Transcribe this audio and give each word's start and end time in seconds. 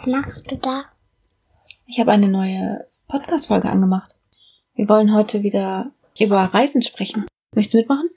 Was 0.00 0.06
machst 0.06 0.50
du 0.50 0.56
da? 0.56 0.84
Ich 1.86 2.00
habe 2.00 2.12
eine 2.12 2.28
neue 2.28 2.86
Podcast-Folge 3.06 3.68
angemacht. 3.68 4.10
Wir 4.74 4.88
wollen 4.88 5.14
heute 5.14 5.42
wieder 5.42 5.92
über 6.18 6.38
Reisen 6.38 6.80
sprechen. 6.80 7.26
Möchtest 7.54 7.74
du 7.74 7.78
mitmachen? 7.80 8.08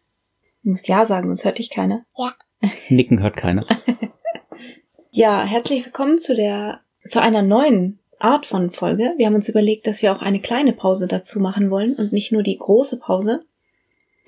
Du 0.63 0.69
musst 0.69 0.87
Ja 0.87 1.03
sagen, 1.03 1.27
sonst 1.27 1.43
hört 1.43 1.57
dich 1.57 1.69
keiner. 1.69 2.05
Ja. 2.17 2.31
Das 2.61 2.89
Nicken 2.89 3.21
hört 3.21 3.35
keiner. 3.35 3.65
Ja, 5.11 5.43
herzlich 5.43 5.83
willkommen 5.83 6.19
zu 6.19 6.35
der, 6.35 6.79
zu 7.09 7.21
einer 7.21 7.41
neuen 7.41 7.99
Art 8.17 8.45
von 8.45 8.71
Folge. 8.71 9.13
Wir 9.17 9.25
haben 9.25 9.35
uns 9.35 9.49
überlegt, 9.49 9.85
dass 9.85 10.01
wir 10.01 10.15
auch 10.15 10.21
eine 10.21 10.39
kleine 10.39 10.71
Pause 10.71 11.07
dazu 11.07 11.41
machen 11.41 11.69
wollen 11.69 11.95
und 11.95 12.13
nicht 12.13 12.31
nur 12.31 12.43
die 12.43 12.57
große 12.57 12.97
Pause. 12.97 13.43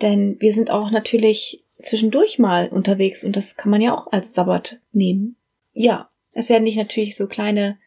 Denn 0.01 0.35
wir 0.41 0.53
sind 0.53 0.71
auch 0.71 0.91
natürlich 0.91 1.63
zwischendurch 1.81 2.37
mal 2.37 2.67
unterwegs 2.67 3.23
und 3.23 3.37
das 3.37 3.55
kann 3.55 3.71
man 3.71 3.79
ja 3.79 3.95
auch 3.95 4.11
als 4.11 4.33
Sabbat 4.33 4.77
nehmen. 4.91 5.37
Ja, 5.71 6.09
es 6.35 6.49
werden 6.49 6.65
dich 6.65 6.75
natürlich 6.75 7.15
so 7.15 7.27
kleine 7.27 7.79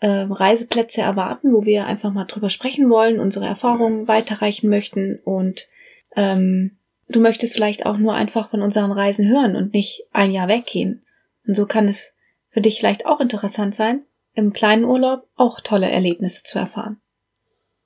äh, 0.00 0.06
Reiseplätze 0.06 1.00
erwarten, 1.02 1.52
wo 1.52 1.64
wir 1.64 1.86
einfach 1.86 2.12
mal 2.12 2.24
drüber 2.24 2.48
sprechen 2.48 2.88
wollen, 2.88 3.18
unsere 3.18 3.46
Erfahrungen 3.46 4.08
weiterreichen 4.08 4.70
möchten 4.70 5.18
und 5.24 5.68
ähm, 6.14 6.78
du 7.08 7.20
möchtest 7.20 7.54
vielleicht 7.54 7.84
auch 7.84 7.98
nur 7.98 8.14
einfach 8.14 8.50
von 8.50 8.62
unseren 8.62 8.92
Reisen 8.92 9.28
hören 9.28 9.56
und 9.56 9.74
nicht 9.74 10.04
ein 10.12 10.32
Jahr 10.32 10.48
weggehen. 10.48 11.04
Und 11.46 11.54
so 11.54 11.66
kann 11.66 11.88
es 11.88 12.14
für 12.50 12.60
dich 12.60 12.78
vielleicht 12.78 13.06
auch 13.06 13.20
interessant 13.20 13.74
sein, 13.74 14.04
im 14.34 14.52
kleinen 14.52 14.84
Urlaub 14.84 15.28
auch 15.34 15.60
tolle 15.60 15.90
Erlebnisse 15.90 16.42
zu 16.44 16.58
erfahren. 16.58 17.00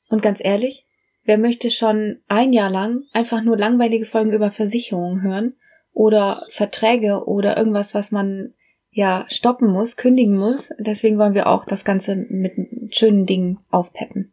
Und 0.08 0.22
ganz 0.22 0.40
ehrlich, 0.42 0.86
wer 1.24 1.38
möchte 1.38 1.70
schon 1.70 2.20
ein 2.28 2.52
Jahr 2.52 2.70
lang 2.70 3.04
einfach 3.12 3.42
nur 3.42 3.56
langweilige 3.56 4.06
Folgen 4.06 4.32
über 4.32 4.50
Versicherungen 4.50 5.22
hören 5.22 5.54
oder 5.92 6.44
Verträge 6.50 7.24
oder 7.26 7.56
irgendwas, 7.56 7.94
was 7.94 8.12
man 8.12 8.54
ja 8.90 9.24
stoppen 9.28 9.70
muss, 9.70 9.96
kündigen 9.96 10.36
muss. 10.36 10.70
Deswegen 10.78 11.18
wollen 11.18 11.34
wir 11.34 11.46
auch 11.46 11.64
das 11.64 11.84
Ganze 11.84 12.16
mit 12.16 12.52
schönen 12.94 13.26
Dingen 13.26 13.58
aufpeppen. 13.70 14.32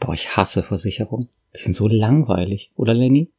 Boah, 0.00 0.14
ich 0.14 0.36
hasse 0.36 0.62
Versicherungen. 0.62 1.28
Die 1.56 1.62
sind 1.62 1.74
so 1.74 1.88
langweilig, 1.88 2.70
oder 2.76 2.94
Lenny? 2.94 3.30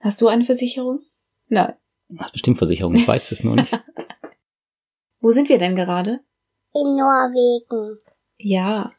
Hast 0.00 0.20
du 0.20 0.28
eine 0.28 0.44
Versicherung? 0.44 1.00
Nein. 1.48 1.72
Du 2.08 2.18
hast 2.18 2.32
bestimmt 2.32 2.58
Versicherung, 2.58 2.94
ich 2.94 3.08
weiß 3.08 3.32
es 3.32 3.42
nur 3.42 3.56
nicht. 3.56 3.72
Wo 5.20 5.30
sind 5.30 5.48
wir 5.48 5.58
denn 5.58 5.74
gerade? 5.74 6.20
In 6.74 6.96
Norwegen. 6.96 7.98
Ja, 8.36 8.92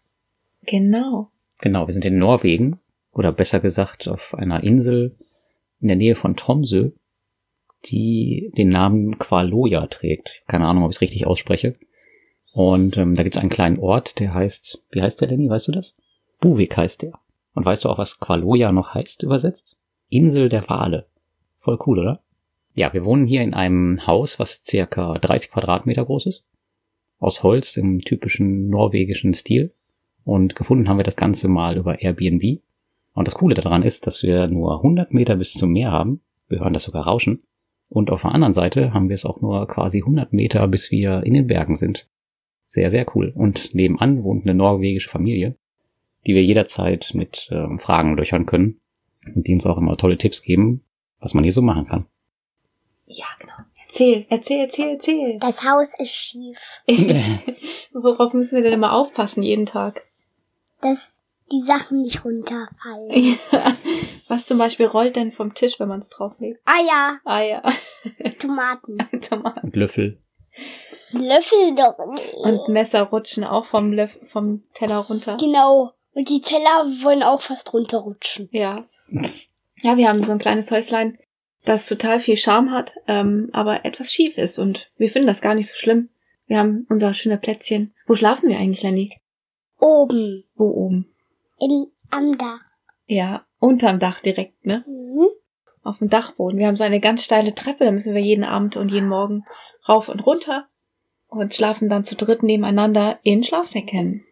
genau. 0.63 1.29
Genau, 1.61 1.87
wir 1.87 1.93
sind 1.93 2.05
in 2.05 2.17
Norwegen, 2.17 2.79
oder 3.11 3.31
besser 3.31 3.59
gesagt 3.59 4.07
auf 4.07 4.33
einer 4.33 4.63
Insel 4.63 5.15
in 5.79 5.89
der 5.89 5.97
Nähe 5.97 6.15
von 6.15 6.35
Tromsø, 6.35 6.91
die 7.85 8.51
den 8.57 8.69
Namen 8.69 9.17
Qualoja 9.19 9.87
trägt. 9.87 10.43
Keine 10.47 10.67
Ahnung, 10.67 10.83
ob 10.83 10.91
ich 10.91 10.97
es 10.97 11.01
richtig 11.01 11.27
ausspreche. 11.27 11.75
Und 12.51 12.97
ähm, 12.97 13.15
da 13.15 13.23
gibt 13.23 13.35
es 13.35 13.41
einen 13.41 13.49
kleinen 13.49 13.79
Ort, 13.79 14.19
der 14.19 14.33
heißt, 14.33 14.81
wie 14.91 15.01
heißt 15.01 15.19
der, 15.21 15.27
Lenny, 15.27 15.49
weißt 15.49 15.67
du 15.67 15.71
das? 15.71 15.95
Buvik 16.39 16.77
heißt 16.77 17.01
der. 17.01 17.13
Und 17.53 17.65
weißt 17.65 17.85
du 17.85 17.89
auch, 17.89 17.97
was 17.97 18.19
Qualoja 18.19 18.71
noch 18.71 18.93
heißt, 18.93 19.23
übersetzt? 19.23 19.75
Insel 20.09 20.49
der 20.49 20.69
Wale. 20.69 21.07
Voll 21.59 21.79
cool, 21.85 21.99
oder? 21.99 22.21
Ja, 22.73 22.93
wir 22.93 23.05
wohnen 23.05 23.25
hier 23.25 23.41
in 23.41 23.53
einem 23.53 24.05
Haus, 24.05 24.39
was 24.39 24.63
circa 24.63 25.17
30 25.17 25.51
Quadratmeter 25.51 26.05
groß 26.05 26.27
ist. 26.27 26.43
Aus 27.19 27.43
Holz 27.43 27.77
im 27.77 28.01
typischen 28.01 28.69
norwegischen 28.69 29.33
Stil. 29.33 29.73
Und 30.23 30.55
gefunden 30.55 30.89
haben 30.89 30.97
wir 30.97 31.03
das 31.03 31.15
Ganze 31.15 31.47
mal 31.47 31.77
über 31.77 32.01
Airbnb. 32.01 32.61
Und 33.13 33.27
das 33.27 33.35
Coole 33.35 33.55
daran 33.55 33.83
ist, 33.83 34.07
dass 34.07 34.23
wir 34.23 34.47
nur 34.47 34.77
100 34.77 35.13
Meter 35.13 35.37
bis 35.37 35.53
zum 35.53 35.71
Meer 35.71 35.91
haben. 35.91 36.21
Wir 36.47 36.59
hören 36.59 36.73
das 36.73 36.83
sogar 36.83 37.05
rauschen. 37.07 37.43
Und 37.89 38.09
auf 38.09 38.23
der 38.23 38.31
anderen 38.31 38.53
Seite 38.53 38.93
haben 38.93 39.09
wir 39.09 39.13
es 39.13 39.25
auch 39.25 39.41
nur 39.41 39.67
quasi 39.67 39.99
100 39.99 40.33
Meter, 40.33 40.67
bis 40.67 40.91
wir 40.91 41.23
in 41.23 41.33
den 41.33 41.47
Bergen 41.47 41.75
sind. 41.75 42.07
Sehr, 42.67 42.91
sehr 42.91 43.05
cool. 43.15 43.31
Und 43.35 43.73
nebenan 43.73 44.23
wohnt 44.23 44.43
eine 44.45 44.55
norwegische 44.55 45.09
Familie, 45.09 45.55
die 46.25 46.33
wir 46.33 46.43
jederzeit 46.43 47.11
mit 47.13 47.47
äh, 47.51 47.77
Fragen 47.77 48.17
löchern 48.17 48.45
können 48.45 48.81
und 49.33 49.47
die 49.47 49.53
uns 49.53 49.65
auch 49.65 49.77
immer 49.77 49.95
tolle 49.95 50.17
Tipps 50.17 50.41
geben, 50.41 50.83
was 51.19 51.33
man 51.33 51.43
hier 51.43 51.53
so 51.53 51.61
machen 51.61 51.87
kann. 51.87 52.05
Ja, 53.05 53.25
genau. 53.39 53.53
Erzähl, 53.87 54.25
erzähl, 54.29 54.59
erzähl, 54.59 54.89
erzähl. 54.89 55.37
Das 55.39 55.63
Haus 55.63 55.97
ist 55.97 56.13
schief. 56.13 56.81
Worauf 57.93 58.33
müssen 58.33 58.55
wir 58.55 58.63
denn 58.63 58.73
immer 58.73 58.93
aufpassen 58.93 59.41
jeden 59.41 59.65
Tag? 59.65 60.03
Dass 60.81 61.23
die 61.51 61.61
Sachen 61.61 62.01
nicht 62.01 62.25
runterfallen. 62.25 63.37
Was 64.27 64.45
zum 64.45 64.57
Beispiel 64.57 64.87
rollt 64.87 65.15
denn 65.15 65.31
vom 65.31 65.53
Tisch, 65.53 65.79
wenn 65.79 65.87
man 65.87 65.99
es 65.99 66.09
drauflegt? 66.09 66.59
Eier, 66.65 67.19
Eier, 67.25 67.63
Tomaten, 68.39 68.97
Tomaten. 69.21 69.59
Und 69.61 69.75
Löffel. 69.75 70.19
Löffel 71.11 71.75
doch. 71.75 71.97
nicht. 72.11 72.33
Und 72.33 72.67
Messer 72.69 73.03
rutschen 73.03 73.43
auch 73.43 73.65
vom, 73.65 73.93
Löff 73.93 74.11
vom 74.31 74.63
Teller 74.73 74.97
runter. 74.97 75.37
genau. 75.39 75.91
Und 76.13 76.29
die 76.29 76.41
Teller 76.41 76.85
wollen 77.03 77.23
auch 77.23 77.41
fast 77.41 77.73
runterrutschen. 77.73 78.47
Ja. 78.51 78.85
Ja, 79.81 79.97
wir 79.97 80.07
haben 80.07 80.23
so 80.23 80.31
ein 80.31 80.39
kleines 80.39 80.71
Häuslein, 80.71 81.17
das 81.65 81.87
total 81.87 82.19
viel 82.21 82.37
Charme 82.37 82.71
hat, 82.71 82.93
ähm, 83.07 83.49
aber 83.51 83.83
etwas 83.85 84.13
schief 84.13 84.37
ist 84.37 84.57
und 84.57 84.89
wir 84.97 85.09
finden 85.09 85.27
das 85.27 85.41
gar 85.41 85.55
nicht 85.55 85.67
so 85.67 85.75
schlimm. 85.75 86.09
Wir 86.47 86.59
haben 86.59 86.85
unser 86.89 87.13
schöne 87.13 87.37
Plätzchen. 87.37 87.93
Wo 88.07 88.15
schlafen 88.15 88.49
wir 88.49 88.57
eigentlich, 88.57 88.83
Lenny? 88.83 89.19
Oben. 89.79 90.45
Wo 90.55 90.69
oben? 90.69 91.11
In, 91.59 91.87
am 92.09 92.37
Dach. 92.37 92.61
Ja, 93.07 93.45
unterm 93.59 93.99
Dach 93.99 94.19
direkt, 94.19 94.65
ne? 94.65 94.83
Mhm. 94.87 95.27
Auf 95.83 95.99
dem 95.99 96.09
Dachboden. 96.09 96.57
Wir 96.57 96.67
haben 96.67 96.75
so 96.75 96.83
eine 96.83 96.99
ganz 96.99 97.23
steile 97.23 97.53
Treppe, 97.53 97.85
da 97.85 97.91
müssen 97.91 98.15
wir 98.15 98.21
jeden 98.21 98.43
Abend 98.43 98.75
und 98.75 98.89
jeden 98.89 99.07
Morgen 99.07 99.45
rauf 99.87 100.09
und 100.09 100.25
runter 100.25 100.67
und 101.27 101.53
schlafen 101.53 101.89
dann 101.89 102.03
zu 102.03 102.15
dritt 102.15 102.41
nebeneinander 102.43 103.19
in 103.23 103.43
Schlafsäcken. 103.43 104.25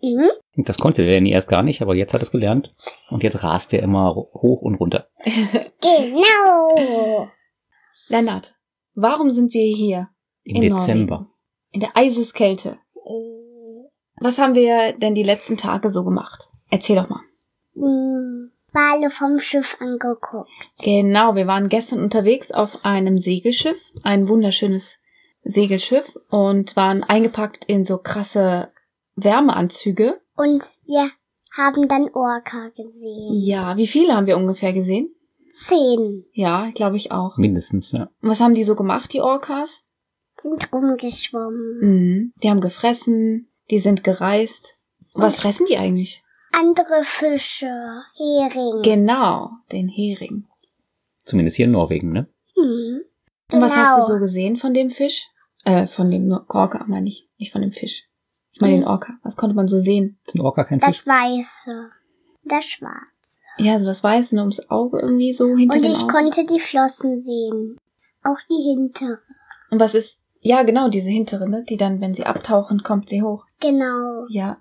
Mhm. 0.00 0.30
Das 0.56 0.78
konnte 0.78 1.02
der 1.02 1.12
Lenny 1.12 1.30
erst 1.30 1.48
gar 1.48 1.62
nicht, 1.62 1.82
aber 1.82 1.94
jetzt 1.94 2.14
hat 2.14 2.20
er 2.20 2.24
es 2.24 2.30
gelernt. 2.30 2.72
Und 3.10 3.22
jetzt 3.22 3.42
rast 3.42 3.72
er 3.74 3.82
immer 3.82 4.14
hoch 4.14 4.62
und 4.62 4.76
runter. 4.76 5.08
Genau. 5.82 7.28
Lennart, 8.08 8.54
warum 8.94 9.30
sind 9.30 9.54
wir 9.54 9.64
hier? 9.74 10.08
Im 10.44 10.56
In 10.56 10.62
Dezember. 10.74 11.14
Norwegen. 11.16 11.32
In 11.72 11.80
der 11.80 11.96
Eiseskälte. 11.96 12.78
Äh, 12.94 13.88
Was 14.20 14.38
haben 14.38 14.54
wir 14.54 14.92
denn 14.92 15.14
die 15.14 15.22
letzten 15.22 15.56
Tage 15.56 15.88
so 15.88 16.04
gemacht? 16.04 16.49
Erzähl 16.70 16.96
doch 16.96 17.08
mal. 17.08 17.20
mh, 17.74 18.50
Wale 18.72 19.10
vom 19.10 19.38
Schiff 19.40 19.76
angeguckt. 19.80 20.48
Genau, 20.82 21.34
wir 21.34 21.46
waren 21.46 21.68
gestern 21.68 22.00
unterwegs 22.00 22.52
auf 22.52 22.84
einem 22.84 23.18
Segelschiff, 23.18 23.80
ein 24.04 24.28
wunderschönes 24.28 24.98
Segelschiff 25.42 26.16
und 26.30 26.76
waren 26.76 27.02
eingepackt 27.02 27.64
in 27.64 27.84
so 27.84 27.98
krasse 27.98 28.70
Wärmeanzüge. 29.16 30.20
Und 30.36 30.72
wir 30.86 31.08
haben 31.56 31.88
dann 31.88 32.08
Orca 32.14 32.68
gesehen. 32.76 33.34
Ja, 33.34 33.76
wie 33.76 33.88
viele 33.88 34.14
haben 34.14 34.26
wir 34.26 34.36
ungefähr 34.36 34.72
gesehen? 34.72 35.12
Zehn 35.48 36.24
Ja, 36.32 36.70
glaube 36.72 36.96
ich 36.96 37.10
auch. 37.10 37.36
Mindestens, 37.36 37.90
ja. 37.90 38.08
Und 38.22 38.28
was 38.28 38.40
haben 38.40 38.54
die 38.54 38.62
so 38.64 38.76
gemacht, 38.76 39.12
die 39.12 39.20
Orcas? 39.20 39.82
sind 40.40 40.72
rumgeschwommen. 40.72 41.78
Mhm. 41.80 42.32
Die 42.42 42.48
haben 42.48 42.60
gefressen, 42.60 43.48
die 43.70 43.78
sind 43.78 44.04
gereist. 44.04 44.78
Was 45.12 45.38
fressen 45.40 45.66
die 45.68 45.76
eigentlich? 45.76 46.22
Andere 46.52 47.02
Fische, 47.02 47.66
Hering. 48.16 48.82
Genau, 48.82 49.50
den 49.72 49.88
Hering. 49.88 50.46
Zumindest 51.24 51.56
hier 51.56 51.66
in 51.66 51.72
Norwegen, 51.72 52.12
ne? 52.12 52.28
Mhm. 52.56 53.00
Und 53.52 53.60
was 53.60 53.76
hast 53.76 53.98
du 53.98 54.06
Genau. 54.06 54.14
so 54.14 54.18
gesehen 54.20 54.56
von 54.56 54.74
dem 54.74 54.90
Fisch? 54.90 55.26
Äh, 55.64 55.86
von 55.86 56.10
dem 56.10 56.32
Orca, 56.48 56.84
meine 56.88 57.08
ich. 57.08 57.28
Nicht 57.38 57.52
von 57.52 57.60
dem 57.62 57.72
Fisch. 57.72 58.04
Ich 58.52 58.60
meine 58.60 58.74
den 58.76 58.84
Orca. 58.86 59.14
Was 59.22 59.36
konnte 59.36 59.54
man 59.54 59.68
so 59.68 59.78
sehen? 59.78 60.18
Ist 60.26 60.34
ein 60.36 60.40
Orca 60.40 60.64
kein 60.64 60.80
Fisch? 60.80 61.04
Das 61.04 61.06
Weiße. 61.06 61.90
Das 62.44 62.64
Schwarze. 62.64 63.40
Ja, 63.58 63.78
so 63.78 63.84
das 63.84 64.02
Weiße 64.02 64.34
ne, 64.34 64.40
ums 64.40 64.70
Auge 64.70 64.98
irgendwie 65.00 65.32
so 65.32 65.54
hinter 65.56 65.76
Und 65.76 65.84
dem 65.84 65.92
ich 65.92 66.02
Auge. 66.04 66.12
konnte 66.12 66.46
die 66.46 66.60
Flossen 66.60 67.20
sehen. 67.20 67.76
Auch 68.24 68.38
die 68.48 68.62
hintere. 68.74 69.18
Und 69.70 69.78
was 69.80 69.94
ist? 69.94 70.20
Ja, 70.40 70.62
genau, 70.62 70.88
diese 70.88 71.10
hintere, 71.10 71.48
ne? 71.48 71.64
Die 71.68 71.76
dann, 71.76 72.00
wenn 72.00 72.14
sie 72.14 72.24
abtauchen, 72.24 72.82
kommt 72.82 73.08
sie 73.10 73.22
hoch. 73.22 73.44
Genau. 73.60 74.24
Ja. 74.30 74.58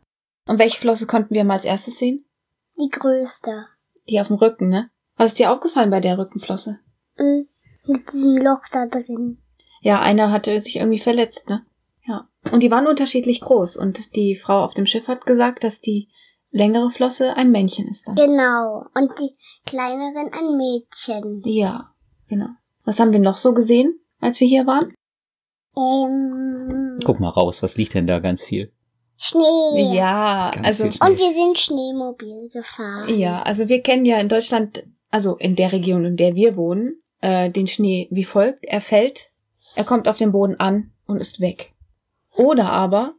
Und 0.50 0.58
welche 0.58 0.80
Flosse 0.80 1.06
konnten 1.06 1.36
wir 1.36 1.44
mal 1.44 1.54
als 1.54 1.66
erstes 1.66 2.00
sehen? 2.00 2.26
Die 2.82 2.90
größte. 2.90 3.68
Die 4.10 4.20
auf 4.20 4.30
dem 4.30 4.38
Rücken, 4.38 4.68
ne? 4.70 4.90
Was 5.16 5.28
ist 5.28 5.40
dir 5.40 5.52
aufgefallen 5.52 5.92
bei 5.92 6.00
der 6.00 6.18
Rückenflosse? 6.18 6.80
Mhm. 7.20 7.48
Mit 7.86 8.12
diesem 8.12 8.36
Loch 8.36 8.64
da 8.72 8.88
drin. 8.88 9.38
Ja, 9.82 10.02
einer 10.02 10.32
hatte 10.32 10.60
sich 10.60 10.78
irgendwie 10.78 10.98
verletzt, 10.98 11.50
ne? 11.50 11.68
Ja. 12.04 12.28
Und 12.52 12.64
die 12.64 12.72
waren 12.72 12.88
unterschiedlich 12.88 13.42
groß. 13.42 13.78
Und 13.78 14.16
die 14.16 14.38
Frau 14.38 14.64
auf 14.64 14.74
dem 14.74 14.88
Schiff 14.88 15.08
hat 15.08 15.28
gesagt, 15.28 15.64
dass 15.64 15.82
die 15.82 16.10
längere 16.50 16.90
Flosse 16.90 17.38
ein 17.38 17.52
Männchen 17.52 17.88
ist 17.88 18.08
dann. 18.08 18.16
Genau. 18.16 18.86
Und 18.96 19.12
die 19.20 19.36
kleineren 19.68 20.32
ein 20.34 20.58
Mädchen. 20.58 21.44
Ja, 21.46 21.94
genau. 22.28 22.50
Was 22.86 23.00
haben 23.00 23.12
wir 23.12 23.20
noch 23.20 23.38
so 23.38 23.54
gesehen, 23.54 24.00
als 24.20 24.40
wir 24.40 24.48
hier 24.48 24.66
waren? 24.66 24.96
Ähm, 25.78 26.98
Guck 27.06 27.20
mal 27.20 27.30
raus, 27.30 27.62
was 27.62 27.78
liegt 27.78 27.94
denn 27.94 28.08
da 28.08 28.18
ganz 28.18 28.44
viel? 28.44 28.74
Schnee. 29.22 29.96
Ja, 29.96 30.50
Ganz 30.54 30.66
also 30.66 30.92
Schnee. 30.92 31.06
Und 31.10 31.20
wir 31.20 31.34
sind 31.34 31.60
Schneemobil 31.60 32.50
gefahren. 32.54 33.20
ja, 33.20 33.42
also 33.44 33.68
wir 33.68 33.82
kennen 33.82 34.06
ja 34.06 34.18
in 34.18 34.30
Deutschland, 34.30 34.84
also 35.12 35.36
in 35.36 35.56
der 35.58 35.74
Region, 35.74 36.06
in 36.06 36.16
der 36.16 36.36
wir 36.38 36.56
wohnen, 36.56 37.02
äh, 37.20 37.50
den 37.50 37.68
Schnee 37.68 38.08
wie 38.12 38.24
folgt: 38.24 38.64
Er 38.64 38.80
fällt, 38.80 39.32
er 39.76 39.84
kommt 39.84 40.08
auf 40.08 40.18
den 40.18 40.32
Boden 40.32 40.56
an 40.56 40.92
und 41.06 41.20
ist 41.20 41.42
weg. 41.42 41.74
Oder 42.36 42.72
aber 42.72 43.14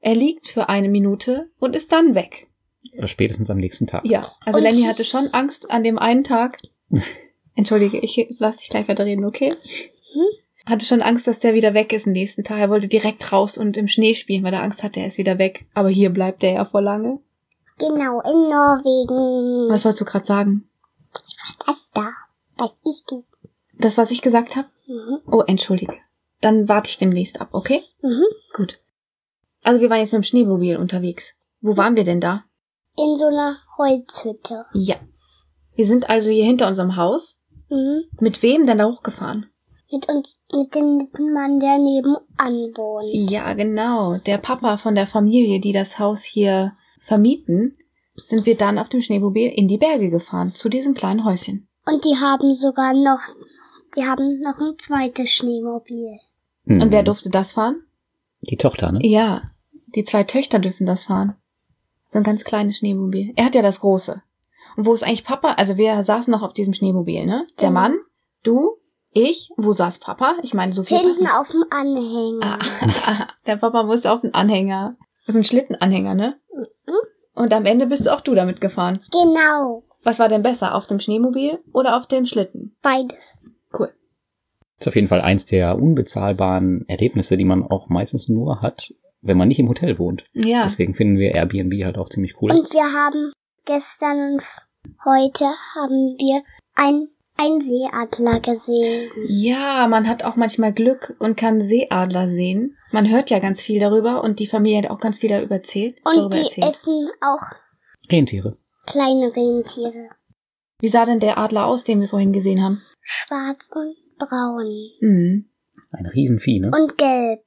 er 0.00 0.14
liegt 0.14 0.46
für 0.48 0.68
eine 0.68 0.90
Minute 0.90 1.48
und 1.58 1.74
ist 1.74 1.90
dann 1.90 2.14
weg. 2.14 2.48
Oder 2.98 3.08
spätestens 3.08 3.48
am 3.48 3.56
nächsten 3.58 3.86
Tag. 3.86 4.04
Ja, 4.04 4.26
also 4.44 4.58
Und- 4.58 4.64
Lenny 4.64 4.82
hatte 4.82 5.04
schon 5.04 5.28
Angst 5.28 5.70
an 5.70 5.82
dem 5.84 5.98
einen 5.98 6.22
Tag. 6.22 6.58
Entschuldige, 7.54 7.98
ich 7.98 8.26
lass 8.38 8.58
dich 8.58 8.68
gleich 8.68 8.86
weiterreden, 8.88 9.24
okay? 9.24 9.52
Hm? 10.12 10.22
Hatte 10.66 10.84
schon 10.84 11.00
Angst, 11.00 11.26
dass 11.28 11.38
der 11.38 11.54
wieder 11.54 11.74
weg 11.74 11.92
ist 11.92 12.06
am 12.06 12.12
nächsten 12.12 12.42
Tag. 12.42 12.58
Er 12.58 12.70
wollte 12.70 12.88
direkt 12.88 13.32
raus 13.32 13.56
und 13.56 13.76
im 13.76 13.86
Schnee 13.86 14.14
spielen, 14.14 14.42
weil 14.42 14.52
er 14.52 14.62
Angst 14.62 14.82
hatte, 14.82 15.00
er 15.00 15.06
ist 15.06 15.18
wieder 15.18 15.38
weg. 15.38 15.64
Aber 15.74 15.88
hier 15.88 16.10
bleibt 16.10 16.42
er 16.42 16.52
ja 16.52 16.64
vor 16.64 16.82
lange. 16.82 17.20
Genau, 17.78 18.20
in 18.22 18.48
Norwegen. 18.48 19.70
Was 19.70 19.84
wolltest 19.84 20.00
du 20.00 20.04
gerade 20.04 20.26
sagen? 20.26 20.68
das 21.66 21.92
da? 21.92 22.10
Weiß 22.58 22.74
ich 22.84 23.04
nicht. 23.10 23.28
Das, 23.78 23.98
was 23.98 24.10
ich 24.10 24.22
gesagt 24.22 24.56
habe? 24.56 24.68
Mhm. 24.86 25.18
Oh, 25.30 25.42
entschuldige. 25.46 25.96
Dann 26.40 26.68
warte 26.68 26.90
ich 26.90 26.98
demnächst 26.98 27.40
ab, 27.40 27.48
okay? 27.52 27.82
Mhm. 28.02 28.24
Gut. 28.54 28.80
Also 29.62 29.80
wir 29.80 29.90
waren 29.90 30.00
jetzt 30.00 30.12
mit 30.12 30.22
dem 30.22 30.24
Schneemobil 30.24 30.76
unterwegs. 30.76 31.34
Wo 31.60 31.76
waren 31.76 31.96
wir 31.96 32.04
denn 32.04 32.20
da? 32.20 32.44
In 32.96 33.16
so 33.16 33.26
einer 33.26 33.58
Holzhütte. 33.76 34.64
Ja. 34.72 34.96
Wir 35.74 35.84
sind 35.84 36.08
also 36.08 36.30
hier 36.30 36.44
hinter 36.44 36.66
unserem 36.66 36.96
Haus. 36.96 37.40
Mhm. 37.68 38.04
Mit 38.20 38.42
wem 38.42 38.66
denn 38.66 38.78
da 38.78 38.86
hochgefahren? 38.86 39.50
Mit 39.90 40.08
uns, 40.08 40.42
mit 40.52 40.74
dem 40.74 41.08
Mann, 41.32 41.60
der 41.60 41.78
nebenan 41.78 42.76
wohnt. 42.76 43.30
Ja, 43.30 43.54
genau. 43.54 44.18
Der 44.18 44.38
Papa 44.38 44.78
von 44.78 44.94
der 44.94 45.06
Familie, 45.06 45.60
die 45.60 45.72
das 45.72 45.98
Haus 45.98 46.24
hier 46.24 46.72
vermieten, 46.98 47.76
sind 48.24 48.46
wir 48.46 48.56
dann 48.56 48.78
auf 48.78 48.88
dem 48.88 49.00
Schneemobil 49.00 49.52
in 49.54 49.68
die 49.68 49.78
Berge 49.78 50.10
gefahren, 50.10 50.54
zu 50.54 50.68
diesem 50.68 50.94
kleinen 50.94 51.24
Häuschen. 51.24 51.68
Und 51.84 52.04
die 52.04 52.16
haben 52.16 52.52
sogar 52.52 52.94
noch, 52.94 53.20
die 53.96 54.04
haben 54.04 54.40
noch 54.40 54.58
ein 54.58 54.76
zweites 54.78 55.32
Schneemobil. 55.32 56.18
Mhm. 56.64 56.82
Und 56.82 56.90
wer 56.90 57.04
durfte 57.04 57.30
das 57.30 57.52
fahren? 57.52 57.82
Die 58.40 58.56
Tochter, 58.56 58.90
ne? 58.90 59.00
Ja, 59.02 59.42
die 59.94 60.04
zwei 60.04 60.24
Töchter 60.24 60.58
dürfen 60.58 60.86
das 60.86 61.04
fahren. 61.04 61.36
So 62.10 62.18
ein 62.18 62.24
ganz 62.24 62.44
kleines 62.44 62.78
Schneemobil. 62.78 63.32
Er 63.36 63.44
hat 63.46 63.54
ja 63.54 63.62
das 63.62 63.80
große. 63.80 64.22
Und 64.76 64.86
wo 64.86 64.92
ist 64.92 65.04
eigentlich 65.04 65.24
Papa? 65.24 65.52
Also 65.52 65.76
wir 65.76 66.02
saßen 66.02 66.30
noch 66.30 66.42
auf 66.42 66.52
diesem 66.52 66.74
Schneemobil, 66.74 67.24
ne? 67.24 67.46
Der 67.60 67.68
Genau. 67.68 67.80
Mann, 67.80 67.98
du, 68.42 68.76
ich. 69.16 69.50
Wo 69.56 69.72
saß 69.72 69.98
Papa? 69.98 70.36
Ich 70.42 70.54
meine, 70.54 70.72
so 70.72 70.82
viel 70.82 70.98
Hinten 70.98 71.26
auf 71.26 71.48
dem 71.48 71.64
Anhänger. 71.70 72.58
Ah, 73.06 73.26
der 73.46 73.56
Papa 73.56 73.82
musste 73.82 74.12
auf 74.12 74.20
den 74.20 74.34
Anhänger. 74.34 74.96
Das 75.26 75.34
ist 75.34 75.40
ein 75.40 75.44
Schlittenanhänger, 75.44 76.14
ne? 76.14 76.38
Und 77.34 77.52
am 77.52 77.66
Ende 77.66 77.86
bist 77.86 78.06
du 78.06 78.14
auch 78.14 78.22
du 78.22 78.34
damit 78.34 78.60
gefahren. 78.60 79.00
Genau. 79.12 79.82
Was 80.02 80.18
war 80.18 80.28
denn 80.28 80.42
besser, 80.42 80.74
auf 80.74 80.86
dem 80.86 81.00
Schneemobil 81.00 81.58
oder 81.72 81.96
auf 81.96 82.06
dem 82.06 82.26
Schlitten? 82.26 82.76
Beides. 82.80 83.36
Cool. 83.76 83.90
Ist 84.78 84.88
auf 84.88 84.94
jeden 84.94 85.08
Fall 85.08 85.20
eins 85.20 85.46
der 85.46 85.76
unbezahlbaren 85.76 86.88
Erlebnisse, 86.88 87.36
die 87.36 87.44
man 87.44 87.62
auch 87.62 87.88
meistens 87.88 88.28
nur 88.28 88.62
hat, 88.62 88.94
wenn 89.20 89.36
man 89.36 89.48
nicht 89.48 89.58
im 89.58 89.68
Hotel 89.68 89.98
wohnt. 89.98 90.24
Ja. 90.32 90.62
Deswegen 90.62 90.94
finden 90.94 91.18
wir 91.18 91.34
Airbnb 91.34 91.72
halt 91.84 91.98
auch 91.98 92.08
ziemlich 92.08 92.40
cool. 92.40 92.52
Und 92.52 92.72
wir 92.72 92.84
haben 92.84 93.32
gestern 93.64 94.34
und 94.34 94.42
heute 95.04 95.46
haben 95.74 96.16
wir 96.18 96.42
ein, 96.74 97.08
ein 97.36 97.60
Seeadler 97.60 98.40
gesehen. 98.40 99.10
Ja, 99.28 99.86
man 99.88 100.08
hat 100.08 100.24
auch 100.24 100.36
manchmal 100.36 100.72
Glück 100.72 101.14
und 101.18 101.36
kann 101.36 101.60
Seeadler 101.60 102.28
sehen. 102.28 102.76
Man 102.92 103.10
hört 103.10 103.30
ja 103.30 103.38
ganz 103.38 103.60
viel 103.60 103.80
darüber 103.80 104.22
und 104.24 104.38
die 104.38 104.46
Familie 104.46 104.82
hat 104.82 104.90
auch 104.90 105.00
ganz 105.00 105.18
viel 105.18 105.30
darüber 105.30 105.56
erzählt. 105.56 105.96
Und 106.04 106.16
darüber 106.16 106.36
die 106.36 106.42
erzählt. 106.44 106.66
essen 106.68 106.98
auch 107.20 108.10
Rentiere. 108.10 108.56
kleine 108.86 109.34
Rentiere. 109.34 110.10
Wie 110.80 110.88
sah 110.88 111.06
denn 111.06 111.20
der 111.20 111.38
Adler 111.38 111.66
aus, 111.66 111.84
den 111.84 112.00
wir 112.00 112.08
vorhin 112.08 112.32
gesehen 112.32 112.62
haben? 112.62 112.80
Schwarz 113.00 113.70
und 113.74 113.96
braun. 114.18 114.90
Mhm. 115.00 115.50
Ein 115.92 116.06
Riesenvieh, 116.06 116.60
ne? 116.60 116.70
Und 116.74 116.98
gelb. 116.98 117.40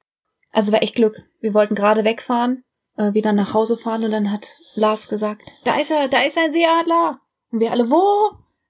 Also 0.52 0.72
war 0.72 0.82
echt 0.82 0.96
Glück. 0.96 1.22
Wir 1.40 1.54
wollten 1.54 1.74
gerade 1.76 2.04
wegfahren, 2.04 2.64
äh, 2.96 3.14
wieder 3.14 3.32
nach 3.32 3.54
Hause 3.54 3.76
fahren 3.76 4.04
und 4.04 4.10
dann 4.10 4.32
hat 4.32 4.56
Lars 4.74 5.08
gesagt, 5.08 5.42
da 5.64 5.78
ist 5.78 5.90
er, 5.92 6.08
da 6.08 6.22
ist 6.22 6.36
ein 6.38 6.52
Seeadler. 6.52 7.20
Und 7.52 7.60
wir 7.60 7.70
alle, 7.70 7.90
wo? 7.90 8.00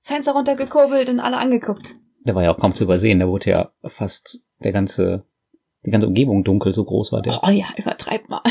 Fenster 0.02 0.32
runtergekurbelt 0.32 1.08
und 1.08 1.20
alle 1.20 1.38
angeguckt. 1.38 1.92
Der 2.24 2.34
war 2.34 2.42
ja 2.42 2.52
auch 2.52 2.58
kaum 2.58 2.74
zu 2.74 2.84
übersehen. 2.84 3.20
Da 3.20 3.28
wurde 3.28 3.50
ja 3.50 3.72
fast 3.84 4.42
der 4.62 4.72
ganze, 4.72 5.24
die 5.86 5.90
ganze 5.90 6.06
Umgebung 6.06 6.44
dunkel, 6.44 6.72
so 6.72 6.84
groß 6.84 7.12
war 7.12 7.22
der. 7.22 7.38
Oh 7.42 7.50
ja, 7.50 7.66
übertreib 7.76 8.28
mal. 8.28 8.42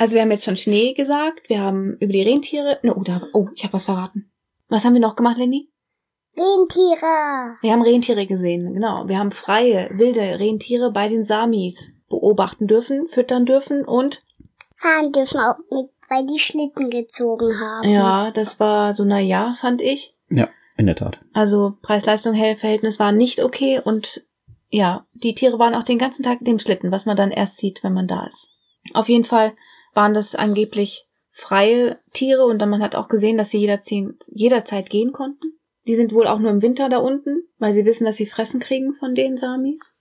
Also 0.00 0.14
wir 0.14 0.22
haben 0.22 0.30
jetzt 0.30 0.46
schon 0.46 0.56
Schnee 0.56 0.94
gesagt, 0.94 1.50
wir 1.50 1.60
haben 1.60 1.98
über 2.00 2.14
die 2.14 2.22
Rentiere, 2.22 2.78
ne, 2.82 2.94
oh, 2.94 3.02
da, 3.02 3.20
oh, 3.34 3.48
ich 3.54 3.64
habe 3.64 3.74
was 3.74 3.84
verraten. 3.84 4.32
Was 4.70 4.86
haben 4.86 4.94
wir 4.94 5.00
noch 5.00 5.14
gemacht, 5.14 5.36
Lenny? 5.36 5.68
Rentiere. 6.34 7.58
Wir 7.60 7.72
haben 7.72 7.82
Rentiere 7.82 8.26
gesehen, 8.26 8.72
genau. 8.72 9.08
Wir 9.08 9.18
haben 9.18 9.30
freie, 9.30 9.90
wilde 9.92 10.22
Rentiere 10.38 10.90
bei 10.90 11.10
den 11.10 11.22
Samis 11.22 11.92
beobachten 12.08 12.66
dürfen, 12.66 13.08
füttern 13.08 13.44
dürfen 13.44 13.84
und 13.84 14.20
Fahren 14.74 15.12
dürfen 15.12 15.38
auch 15.38 15.58
mit, 15.70 15.90
weil 16.10 16.26
die 16.26 16.40
Schlitten 16.40 16.90
gezogen 16.90 17.58
haben. 17.58 17.88
ja, 17.88 18.30
das 18.32 18.60
war 18.60 18.92
so, 18.92 19.04
na 19.04 19.20
ja, 19.20 19.54
fand 19.58 19.80
ich. 19.80 20.14
Ja, 20.28 20.48
in 20.76 20.86
der 20.86 20.96
Tat. 20.96 21.20
Also 21.32 21.78
Preis-Leistung-Verhältnis 21.80 22.98
war 22.98 23.12
nicht 23.12 23.42
okay 23.42 23.80
und 23.82 24.26
ja, 24.68 25.06
die 25.14 25.34
Tiere 25.34 25.58
waren 25.58 25.74
auch 25.74 25.84
den 25.84 25.98
ganzen 25.98 26.22
Tag 26.22 26.40
in 26.40 26.44
dem 26.44 26.58
Schlitten, 26.58 26.92
was 26.92 27.06
man 27.06 27.16
dann 27.16 27.30
erst 27.30 27.56
sieht, 27.56 27.82
wenn 27.82 27.94
man 27.94 28.06
da 28.06 28.26
ist. 28.26 28.50
Auf 28.92 29.08
jeden 29.08 29.24
Fall 29.24 29.52
waren 29.94 30.14
das 30.14 30.34
angeblich 30.34 31.06
freie 31.28 31.98
Tiere 32.12 32.44
und 32.44 32.58
dann 32.58 32.70
man 32.70 32.82
hat 32.82 32.96
auch 32.96 33.08
gesehen, 33.08 33.38
dass 33.38 33.50
sie 33.50 33.58
jederzeit, 33.58 34.14
jederzeit 34.28 34.90
gehen 34.90 35.12
konnten. 35.12 35.58
Die 35.86 35.96
sind 35.96 36.12
wohl 36.12 36.26
auch 36.26 36.38
nur 36.38 36.50
im 36.50 36.62
Winter 36.62 36.88
da 36.88 36.98
unten, 36.98 37.44
weil 37.58 37.72
sie 37.72 37.84
wissen, 37.84 38.04
dass 38.04 38.16
sie 38.16 38.26
Fressen 38.26 38.60
kriegen 38.60 38.94
von 38.94 39.14
den 39.14 39.36
Samis. 39.36 39.96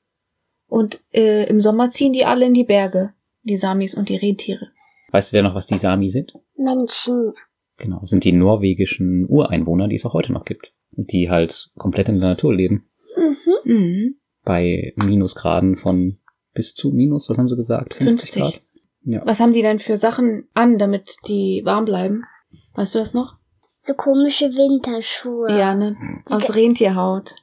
Und 0.67 1.01
äh, 1.13 1.47
im 1.47 1.61
Sommer 1.61 1.89
ziehen 1.89 2.13
die 2.13 2.25
alle 2.25 2.45
in 2.45 2.53
die 2.53 2.63
Berge, 2.63 3.13
die 3.43 3.57
Samis 3.57 3.95
und 3.95 4.09
die 4.09 4.17
Rentiere. 4.17 4.67
Weißt 5.11 5.31
du 5.31 5.37
denn 5.37 5.45
noch, 5.45 5.55
was 5.55 5.67
die 5.67 5.77
Sami 5.77 6.09
sind? 6.09 6.33
Menschen. 6.55 7.33
Genau, 7.77 7.99
das 8.01 8.09
sind 8.09 8.23
die 8.23 8.31
norwegischen 8.31 9.25
Ureinwohner, 9.27 9.87
die 9.87 9.95
es 9.95 10.05
auch 10.05 10.13
heute 10.13 10.33
noch 10.33 10.45
gibt. 10.45 10.73
Und 10.95 11.11
die 11.11 11.29
halt 11.29 11.71
komplett 11.77 12.09
in 12.09 12.19
der 12.19 12.29
Natur 12.29 12.53
leben. 12.53 12.89
Mhm. 13.15 13.71
Mhm. 13.71 14.15
Bei 14.43 14.93
Minusgraden 14.95 15.77
von 15.77 16.17
bis 16.53 16.73
zu 16.73 16.91
Minus, 16.91 17.29
was 17.29 17.37
haben 17.37 17.47
sie 17.47 17.55
gesagt? 17.55 17.93
50, 17.93 18.31
50. 18.31 18.41
Grad? 18.41 18.61
Ja. 19.03 19.25
Was 19.25 19.39
haben 19.39 19.53
die 19.53 19.61
denn 19.61 19.79
für 19.79 19.97
Sachen 19.97 20.47
an, 20.53 20.77
damit 20.77 21.15
die 21.27 21.61
warm 21.63 21.85
bleiben? 21.85 22.23
Weißt 22.73 22.95
du 22.95 22.99
das 22.99 23.13
noch? 23.13 23.35
So 23.73 23.93
komische 23.93 24.45
Winterschuhe. 24.45 25.57
Ja, 25.57 25.73
ne? 25.73 25.95
Aus 26.29 26.53
Rentierhaut. 26.53 27.35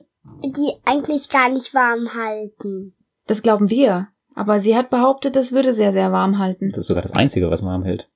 Die 0.45 0.73
eigentlich 0.85 1.31
gar 1.31 1.49
nicht 1.49 1.73
warm 1.73 2.15
halten. 2.15 2.95
Das 3.27 3.43
glauben 3.43 3.71
wir. 3.71 4.09
Aber 4.37 4.61
sie 4.61 4.77
hat 4.77 4.91
behauptet, 4.91 5.35
das 5.35 5.51
würde 5.51 5.73
sehr, 5.73 5.93
sehr 5.93 6.13
warm 6.13 6.39
halten. 6.39 6.69
Das 6.69 6.81
ist 6.81 6.87
sogar 6.87 7.03
das 7.03 7.15
Einzige, 7.15 7.51
was 7.51 7.65
warm 7.65 7.83
hält. 7.83 8.11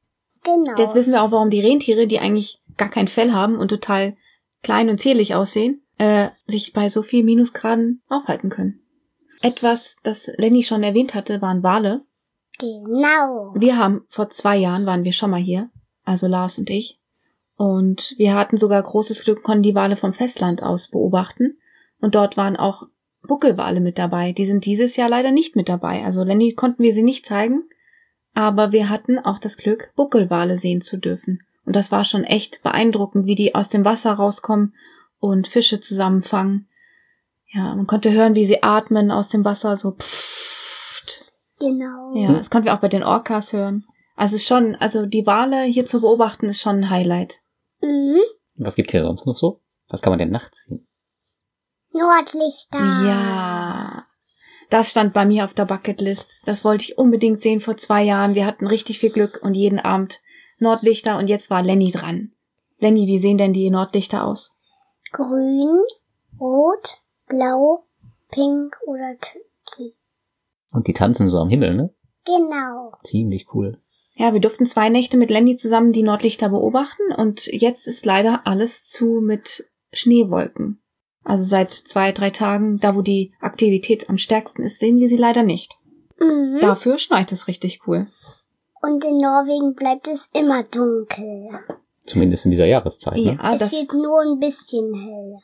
Genau. 0.44 0.76
Jetzt 0.78 0.94
wissen 0.94 1.12
wir 1.12 1.22
auch, 1.22 1.32
warum 1.32 1.48
die 1.50 1.60
Rentiere, 1.60 2.06
die 2.06 2.18
eigentlich 2.18 2.62
gar 2.76 2.90
kein 2.90 3.08
Fell 3.08 3.32
haben 3.32 3.56
und 3.56 3.68
total 3.68 4.16
klein 4.62 4.90
und 4.90 5.00
zierlich 5.00 5.34
aussehen, 5.34 5.82
äh, 5.96 6.28
sich 6.46 6.74
bei 6.74 6.90
so 6.90 7.02
viel 7.02 7.24
Minusgraden 7.24 8.02
aufhalten 8.08 8.50
können. 8.50 8.80
etwas, 9.42 9.96
das 10.02 10.30
Lenny 10.36 10.62
schon 10.62 10.82
erwähnt 10.82 11.14
hatte, 11.14 11.40
waren 11.40 11.62
Wale. 11.62 12.04
Genau. 12.58 13.54
Wir 13.56 13.78
haben 13.78 14.04
vor 14.10 14.28
zwei 14.28 14.58
Jahren 14.58 14.84
waren 14.84 15.04
wir 15.04 15.14
schon 15.14 15.30
mal 15.30 15.40
hier, 15.40 15.70
also 16.04 16.26
Lars 16.26 16.58
und 16.58 16.68
ich. 16.68 17.00
Und 17.56 18.14
wir 18.18 18.34
hatten 18.34 18.58
sogar 18.58 18.82
großes 18.82 19.24
Glück, 19.24 19.42
konnten 19.42 19.62
die 19.62 19.74
Wale 19.74 19.96
vom 19.96 20.12
Festland 20.12 20.62
aus 20.62 20.88
beobachten. 20.88 21.58
Und 22.00 22.14
dort 22.14 22.36
waren 22.36 22.56
auch 22.56 22.88
Buckelwale 23.30 23.78
mit 23.78 23.96
dabei. 23.96 24.32
Die 24.32 24.44
sind 24.44 24.66
dieses 24.66 24.96
Jahr 24.96 25.08
leider 25.08 25.30
nicht 25.30 25.54
mit 25.54 25.68
dabei. 25.68 26.04
Also 26.04 26.25
Lenny 26.25 26.52
konnten 26.52 26.82
wir 26.82 26.92
sie 26.92 27.04
nicht 27.04 27.25
zeigen. 27.25 27.62
Aber 28.34 28.72
wir 28.72 28.88
hatten 28.88 29.20
auch 29.20 29.38
das 29.38 29.56
Glück, 29.56 29.92
Buckelwale 29.94 30.56
sehen 30.56 30.80
zu 30.80 30.99
dürfen. 30.99 31.40
Und 31.64 31.76
das 31.76 31.92
war 31.92 32.04
schon 32.04 32.25
echt 32.25 32.60
beeindruckend, 32.64 33.26
wie 33.26 33.37
die 33.37 33.54
aus 33.54 33.68
dem 33.68 33.84
Wasser 33.84 34.14
rauskommen 34.14 34.75
und 35.20 35.46
Fische 35.46 35.80
zusammenfangen. 35.80 36.68
Ja, 37.52 37.76
man 37.76 37.87
konnte 37.87 38.10
hören, 38.10 38.34
wie 38.34 38.46
sie 38.46 38.64
atmen 38.64 39.12
aus 39.12 39.28
dem 39.28 39.44
Wasser, 39.44 39.76
so 39.76 39.92
pfft. 39.92 41.32
Genau. 41.60 42.16
Ja, 42.16 42.32
das 42.32 42.50
konnten 42.50 42.66
wir 42.66 42.75
auch 42.75 42.80
bei 42.80 42.88
den 42.88 43.04
Orcas 43.04 43.52
hören. 43.52 43.84
Also 44.16 44.34
es 44.34 44.42
ist 44.42 44.49
schon, 44.49 44.75
also 44.75 45.06
die 45.06 45.26
Wale 45.26 45.62
hier 45.62 45.87
zu 45.87 46.00
beobachten 46.00 46.49
ist 46.49 46.60
schon 46.60 46.78
ein 46.78 46.90
Highlight. 46.90 47.42
Mhm. 47.80 48.18
Was 48.56 48.75
gibt's 48.75 48.90
hier 48.90 49.04
sonst 49.04 49.25
noch 49.26 49.38
so? 49.38 49.60
Was 49.88 50.02
kann 50.02 50.10
man 50.10 50.18
denn 50.18 50.30
nachts 50.30 50.64
sehen? 50.64 50.84
Nordlichter. 51.92 52.78
Ja. 52.78 54.06
Das 54.70 54.90
stand 54.90 55.12
bei 55.12 55.25
mir 55.25 55.44
auf 55.44 55.54
der 55.54 55.64
Bucketlist. 55.64 56.38
Das 56.44 56.64
wollte 56.64 56.85
ich 56.85 56.99
unbedingt 56.99 57.40
sehen 57.40 57.61
vor 57.61 57.76
zwei 57.76 58.02
Jahren. 58.04 58.35
Wir 58.35 58.47
hatten 58.47 58.66
richtig 58.66 59.00
viel 59.00 59.11
Glück 59.11 59.40
und 59.42 59.54
jeden 59.54 59.80
Abend 59.80 60.20
Nordlichter 60.59 61.18
und 61.18 61.28
jetzt 61.28 61.50
war 61.50 61.62
Lenny 61.62 61.90
dran. 61.90 62.32
Lenny, 62.78 63.06
wie 63.06 63.18
sehen 63.18 63.38
denn 63.38 63.52
die 63.52 63.68
Nordlichter 63.70 64.25
aus? 64.25 64.52
Grün, 65.12 65.82
rot, 66.38 66.99
blau, 67.26 67.85
pink 68.30 68.76
oder 68.87 69.16
türkis. 69.20 69.94
Und 70.73 70.87
die 70.87 70.92
tanzen 70.92 71.28
so 71.28 71.38
am 71.38 71.49
Himmel, 71.49 71.75
ne? 71.75 71.94
Genau. 72.25 72.92
Ziemlich 73.02 73.49
cool. 73.54 73.76
Ja, 74.14 74.32
wir 74.32 74.40
durften 74.40 74.66
zwei 74.66 74.88
Nächte 74.88 75.16
mit 75.16 75.30
Lenny 75.30 75.56
zusammen 75.56 75.92
die 75.92 76.02
Nordlichter 76.02 76.50
beobachten 76.50 77.12
und 77.16 77.47
jetzt 77.47 77.87
ist 77.87 78.06
leider 78.06 78.47
alles 78.47 78.85
zu 78.85 79.20
mit 79.20 79.68
Schneewolken. 79.92 80.82
Also 81.24 81.44
seit 81.44 81.72
zwei, 81.72 82.12
drei 82.12 82.30
Tagen, 82.30 82.78
da 82.80 82.96
wo 82.96 83.02
die 83.02 83.32
Aktivität 83.40 84.08
am 84.08 84.18
stärksten 84.18 84.62
ist, 84.62 84.78
sehen 84.78 84.98
wir 84.98 85.08
sie 85.08 85.16
leider 85.16 85.42
nicht. 85.42 85.78
Mhm. 86.18 86.58
Dafür 86.60 86.98
schneit 86.98 87.32
es 87.32 87.46
richtig 87.46 87.80
cool. 87.86 88.06
Und 88.82 89.04
in 89.04 89.18
Norwegen 89.18 89.74
bleibt 89.74 90.08
es 90.08 90.30
immer 90.32 90.62
dunkel. 90.64 91.50
Zumindest 92.06 92.46
in 92.46 92.50
dieser 92.50 92.66
Jahreszeit, 92.66 93.16
ne? 93.16 93.38
Ja, 93.40 93.54
es 93.54 93.70
wird 93.70 93.92
nur 93.92 94.20
ein 94.22 94.38
bisschen 94.40 94.94
hell. 94.94 95.38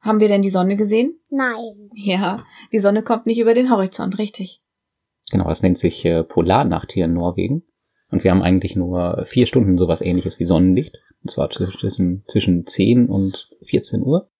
haben 0.00 0.20
wir 0.20 0.28
denn 0.28 0.42
die 0.42 0.50
Sonne 0.50 0.76
gesehen? 0.76 1.20
Nein. 1.30 1.90
Ja, 1.94 2.44
die 2.72 2.80
Sonne 2.80 3.02
kommt 3.02 3.26
nicht 3.26 3.38
über 3.38 3.54
den 3.54 3.70
Horizont, 3.70 4.18
richtig. 4.18 4.60
Genau, 5.30 5.48
das 5.48 5.62
nennt 5.62 5.78
sich 5.78 6.04
äh, 6.04 6.24
Polarnacht 6.24 6.92
hier 6.92 7.06
in 7.06 7.14
Norwegen. 7.14 7.62
Und 8.10 8.24
wir 8.24 8.30
haben 8.30 8.42
eigentlich 8.42 8.76
nur 8.76 9.24
vier 9.26 9.46
Stunden 9.46 9.78
sowas 9.78 10.00
ähnliches 10.00 10.38
wie 10.38 10.44
Sonnenlicht. 10.44 10.96
Und 11.22 11.30
zwar 11.30 11.48
zwischen, 11.50 12.24
zwischen 12.26 12.66
10 12.66 13.08
und 13.08 13.56
14 13.62 14.02
Uhr. 14.02 14.30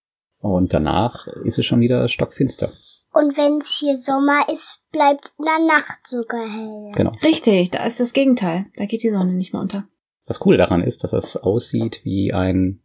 Und 0.45 0.75
danach 0.75 1.27
ist 1.27 1.59
es 1.59 1.65
schon 1.65 1.81
wieder 1.81 2.07
stockfinster. 2.07 2.69
Und 3.15 3.39
wenn 3.39 3.61
es 3.61 3.79
hier 3.81 3.97
Sommer 3.97 4.47
ist, 4.53 4.79
bleibt 4.93 5.33
in 5.39 5.47
der 5.47 5.67
Nacht 5.67 6.07
sogar 6.07 6.47
hell. 6.47 6.93
Genau. 6.95 7.13
Richtig, 7.23 7.71
da 7.71 7.87
ist 7.87 7.99
das 7.99 8.13
Gegenteil. 8.13 8.67
Da 8.77 8.85
geht 8.85 9.03
die 9.03 9.11
Sonne 9.11 9.33
nicht 9.33 9.55
mehr 9.55 9.63
unter. 9.63 9.89
Das 10.27 10.41
Coole 10.41 10.59
daran 10.59 10.83
ist, 10.83 11.03
dass 11.03 11.13
das 11.13 11.39
aussieht 11.39 12.03
wie 12.05 12.35
ein 12.35 12.83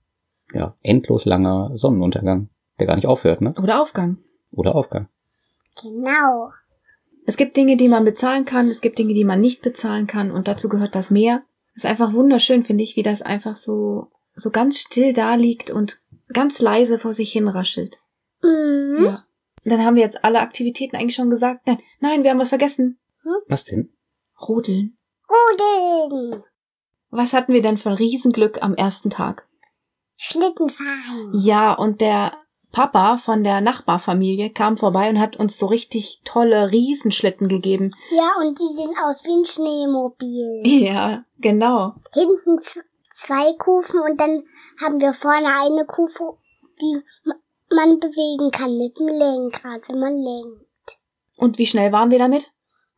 ja, 0.54 0.78
endlos 0.84 1.26
langer 1.26 1.72
Sonnenuntergang, 1.76 2.48
der 2.80 2.88
gar 2.88 2.96
nicht 2.96 3.08
aufhört, 3.08 3.42
ne? 3.42 3.54
Oder 3.62 3.82
Aufgang. 3.82 4.20
Oder 4.52 4.74
Aufgang. 4.74 5.10
Genau. 5.82 6.52
Es 7.26 7.36
gibt 7.36 7.58
Dinge, 7.58 7.76
die 7.76 7.90
man 7.90 8.06
bezahlen 8.06 8.46
kann, 8.46 8.70
es 8.70 8.80
gibt 8.80 8.98
Dinge, 9.00 9.14
die 9.14 9.26
man 9.26 9.42
nicht 9.42 9.62
bezahlen 9.62 10.08
kann 10.08 10.32
und 10.32 10.48
dazu 10.48 10.70
gehört 10.70 10.96
das 10.96 11.12
Meer. 11.12 11.44
ist 11.76 11.86
einfach 11.86 12.14
wunderschön, 12.14 12.64
finde 12.64 12.86
ich, 12.86 12.96
wie 12.96 13.04
das 13.04 13.22
einfach 13.22 13.58
so, 13.58 14.08
so 14.36 14.50
ganz 14.50 14.78
still 14.78 15.12
da 15.12 15.36
liegt 15.36 15.72
und 15.72 16.00
ganz 16.34 16.60
leise 16.60 17.00
vor 17.00 17.14
sich 17.14 17.32
hin 17.32 17.48
raschelt. 17.48 17.98
Mhm. 18.44 19.06
Ja. 19.06 19.26
Dann 19.66 19.84
haben 19.84 19.96
wir 19.96 20.04
jetzt 20.04 20.24
alle 20.24 20.40
Aktivitäten 20.40 20.96
eigentlich 20.96 21.16
schon 21.16 21.30
gesagt. 21.30 21.68
Nein, 21.68 21.80
nein, 22.00 22.24
wir 22.24 22.32
haben 22.32 22.40
was 22.40 22.50
vergessen. 22.50 23.00
Was 23.48 23.66
denn? 23.66 23.94
Rodeln. 24.42 24.98
Rodeln. 25.30 26.44
Was 27.10 27.34
hatten 27.34 27.54
wir 27.54 27.62
denn 27.62 27.78
für 27.78 27.90
ein 27.90 27.96
Riesenglück 27.96 28.62
am 28.62 28.76
ersten 28.76 29.10
Tag? 29.10 29.48
Schlittenfahren. 30.16 31.32
Ja, 31.34 31.74
und 31.74 32.02
der 32.02 32.34
Papa 32.72 33.18
von 33.18 33.44
der 33.44 33.62
Nachbarfamilie 33.62 34.52
kam 34.52 34.78
vorbei 34.78 35.10
und 35.10 35.20
hat 35.20 35.38
uns 35.38 35.58
so 35.58 35.66
richtig 35.66 36.22
tolle 36.24 36.72
Riesenschlitten 36.72 37.48
gegeben. 37.48 37.92
Ja, 38.12 38.30
und 38.40 38.60
die 38.60 38.74
sehen 38.74 38.94
aus 39.04 39.24
wie 39.26 39.40
ein 39.40 39.46
Schneemobil. 39.46 40.84
Ja, 40.86 41.24
genau. 41.40 41.96
Hinten 42.14 42.60
zwei 43.26 43.54
Kufen 43.58 44.00
und 44.02 44.20
dann 44.20 44.44
haben 44.82 45.00
wir 45.02 45.14
vorne 45.14 45.48
eine 45.62 45.86
Kufe, 45.86 46.38
die 46.82 47.00
ma- 47.26 47.36
man 47.72 48.00
bewegen 48.00 48.50
kann 48.52 48.78
mit 48.78 48.98
dem 48.98 49.08
Lenkrad, 49.08 49.88
wenn 49.90 50.00
man 50.00 50.14
lenkt. 50.14 50.98
Und 51.38 51.58
wie 51.58 51.66
schnell 51.68 51.92
waren 51.92 52.10
wir 52.12 52.20
damit? 52.20 52.52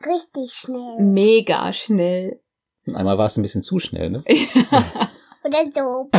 Richtig 0.06 0.52
schnell. 0.54 1.00
Mega 1.00 1.72
schnell. 1.74 2.40
Und 2.88 2.96
einmal 2.96 3.18
war 3.18 3.26
es 3.28 3.38
ein 3.38 3.42
bisschen 3.44 3.62
zu 3.64 3.78
schnell, 3.80 4.10
ne? 4.10 4.24
Dann 5.44 5.72
so. 5.72 6.10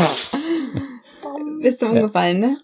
Bist 1.61 1.83
du 1.83 1.87
umgefallen, 1.87 2.39
ne? 2.41 2.57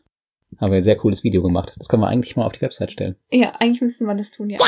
Haben 0.61 0.71
wir 0.73 0.78
ein 0.78 0.83
sehr 0.83 0.97
cooles 0.97 1.23
Video 1.25 1.42
gemacht. 1.42 1.75
Das 1.78 1.88
können 1.88 2.02
wir 2.02 2.09
eigentlich 2.09 2.37
mal 2.37 2.47
auf 2.47 2.52
die 2.52 2.61
Website 2.61 2.92
stellen. 2.92 3.16
Ja, 3.30 3.50
eigentlich 3.59 3.80
müsste 3.80 4.04
man 4.04 4.16
das 4.18 4.30
tun, 4.30 4.50
ja. 4.50 4.59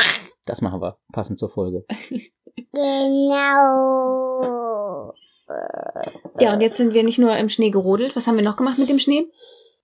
Das 0.45 0.61
machen 0.61 0.81
wir, 0.81 0.97
passend 1.11 1.39
zur 1.39 1.49
Folge. 1.49 1.85
Genau. 3.61 5.13
Ja, 6.41 6.53
und 6.53 6.61
jetzt 6.61 6.77
sind 6.77 6.93
wir 6.93 7.03
nicht 7.03 7.19
nur 7.19 7.35
im 7.37 7.49
Schnee 7.49 7.69
gerodelt. 7.69 8.15
Was 8.15 8.27
haben 8.27 8.35
wir 8.35 8.43
noch 8.43 8.57
gemacht 8.57 8.79
mit 8.79 8.89
dem 8.89 8.99
Schnee? 8.99 9.27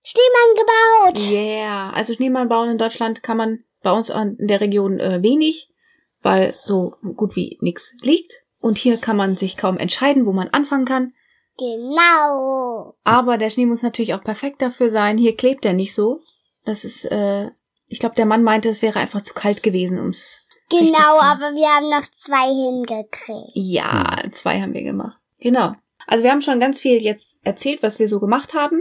Schneemann 0.02 0.56
gebaut. 0.56 1.32
Yeah. 1.32 1.90
Also 1.90 2.14
Schneemann 2.14 2.48
bauen 2.48 2.70
in 2.70 2.78
Deutschland 2.78 3.22
kann 3.22 3.36
man 3.36 3.64
bei 3.82 3.92
uns 3.92 4.10
in 4.10 4.36
der 4.38 4.60
Region 4.60 4.98
äh, 4.98 5.22
wenig, 5.22 5.70
weil 6.22 6.54
so 6.64 6.94
gut 7.16 7.36
wie 7.36 7.58
nix 7.60 7.94
liegt. 8.00 8.42
Und 8.60 8.78
hier 8.78 8.96
kann 8.96 9.16
man 9.16 9.36
sich 9.36 9.56
kaum 9.56 9.78
entscheiden, 9.78 10.26
wo 10.26 10.32
man 10.32 10.48
anfangen 10.48 10.84
kann. 10.84 11.12
Genau. 11.58 12.96
Aber 13.04 13.36
der 13.36 13.50
Schnee 13.50 13.66
muss 13.66 13.82
natürlich 13.82 14.14
auch 14.14 14.22
perfekt 14.22 14.62
dafür 14.62 14.90
sein. 14.90 15.18
Hier 15.18 15.36
klebt 15.36 15.64
er 15.64 15.72
nicht 15.72 15.94
so. 15.94 16.20
Das 16.64 16.84
ist, 16.84 17.04
äh, 17.06 17.50
ich 17.86 17.98
glaube, 17.98 18.14
der 18.14 18.26
Mann 18.26 18.42
meinte, 18.42 18.68
es 18.68 18.82
wäre 18.82 18.98
einfach 18.98 19.22
zu 19.22 19.34
kalt 19.34 19.62
gewesen, 19.62 19.98
ums. 19.98 20.40
Genau, 20.70 21.18
aber 21.20 21.54
wir 21.54 21.68
haben 21.68 21.88
noch 21.88 22.06
zwei 22.12 22.46
hingekriegt. 22.46 23.52
Ja, 23.54 24.22
zwei 24.30 24.60
haben 24.60 24.74
wir 24.74 24.82
gemacht. 24.82 25.18
Genau. 25.38 25.72
Also 26.08 26.24
wir 26.24 26.32
haben 26.32 26.40
schon 26.40 26.58
ganz 26.58 26.80
viel 26.80 27.02
jetzt 27.02 27.38
erzählt, 27.44 27.82
was 27.82 27.98
wir 27.98 28.08
so 28.08 28.18
gemacht 28.18 28.54
haben. 28.54 28.80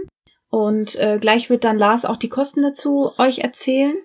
Und 0.49 0.95
äh, 0.95 1.19
gleich 1.19 1.49
wird 1.49 1.65
dann 1.65 1.77
Lars 1.77 2.05
auch 2.05 2.15
die 2.15 2.29
Kosten 2.29 2.61
dazu 2.61 3.11
euch 3.17 3.39
erzählen. 3.39 3.97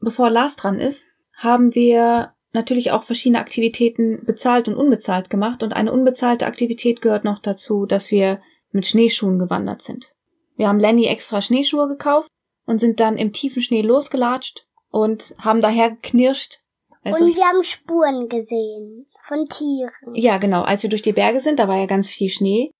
Bevor 0.00 0.30
Lars 0.30 0.56
dran 0.56 0.80
ist, 0.80 1.06
haben 1.34 1.74
wir 1.74 2.32
natürlich 2.52 2.90
auch 2.90 3.04
verschiedene 3.04 3.38
Aktivitäten 3.38 4.24
bezahlt 4.24 4.66
und 4.66 4.76
unbezahlt 4.76 5.28
gemacht. 5.28 5.62
Und 5.62 5.74
eine 5.74 5.92
unbezahlte 5.92 6.46
Aktivität 6.46 7.02
gehört 7.02 7.22
noch 7.22 7.38
dazu, 7.38 7.84
dass 7.84 8.10
wir 8.10 8.40
mit 8.72 8.86
Schneeschuhen 8.86 9.38
gewandert 9.38 9.82
sind. 9.82 10.14
Wir 10.56 10.68
haben 10.68 10.80
Lenny 10.80 11.04
extra 11.04 11.42
Schneeschuhe 11.42 11.86
gekauft 11.86 12.28
und 12.64 12.80
sind 12.80 12.98
dann 12.98 13.18
im 13.18 13.34
tiefen 13.34 13.60
Schnee 13.60 13.82
losgelatscht 13.82 14.66
und 14.90 15.34
haben 15.38 15.60
daher 15.60 15.90
geknirscht. 15.90 16.60
Also 17.04 17.26
Und 17.26 17.36
wir 17.36 17.44
haben 17.44 17.62
Spuren 17.62 18.30
gesehen 18.30 19.06
von 19.22 19.44
Tieren. 19.44 20.14
ja, 20.14 20.38
genau. 20.38 20.62
Als 20.62 20.82
wir 20.82 20.90
durch 20.90 21.02
die 21.02 21.12
Berge 21.12 21.40
sind, 21.40 21.58
da 21.58 21.68
war 21.68 21.76
ja 21.78 21.86
ganz 21.86 22.08
viel 22.10 22.28
Schnee. 22.28 22.70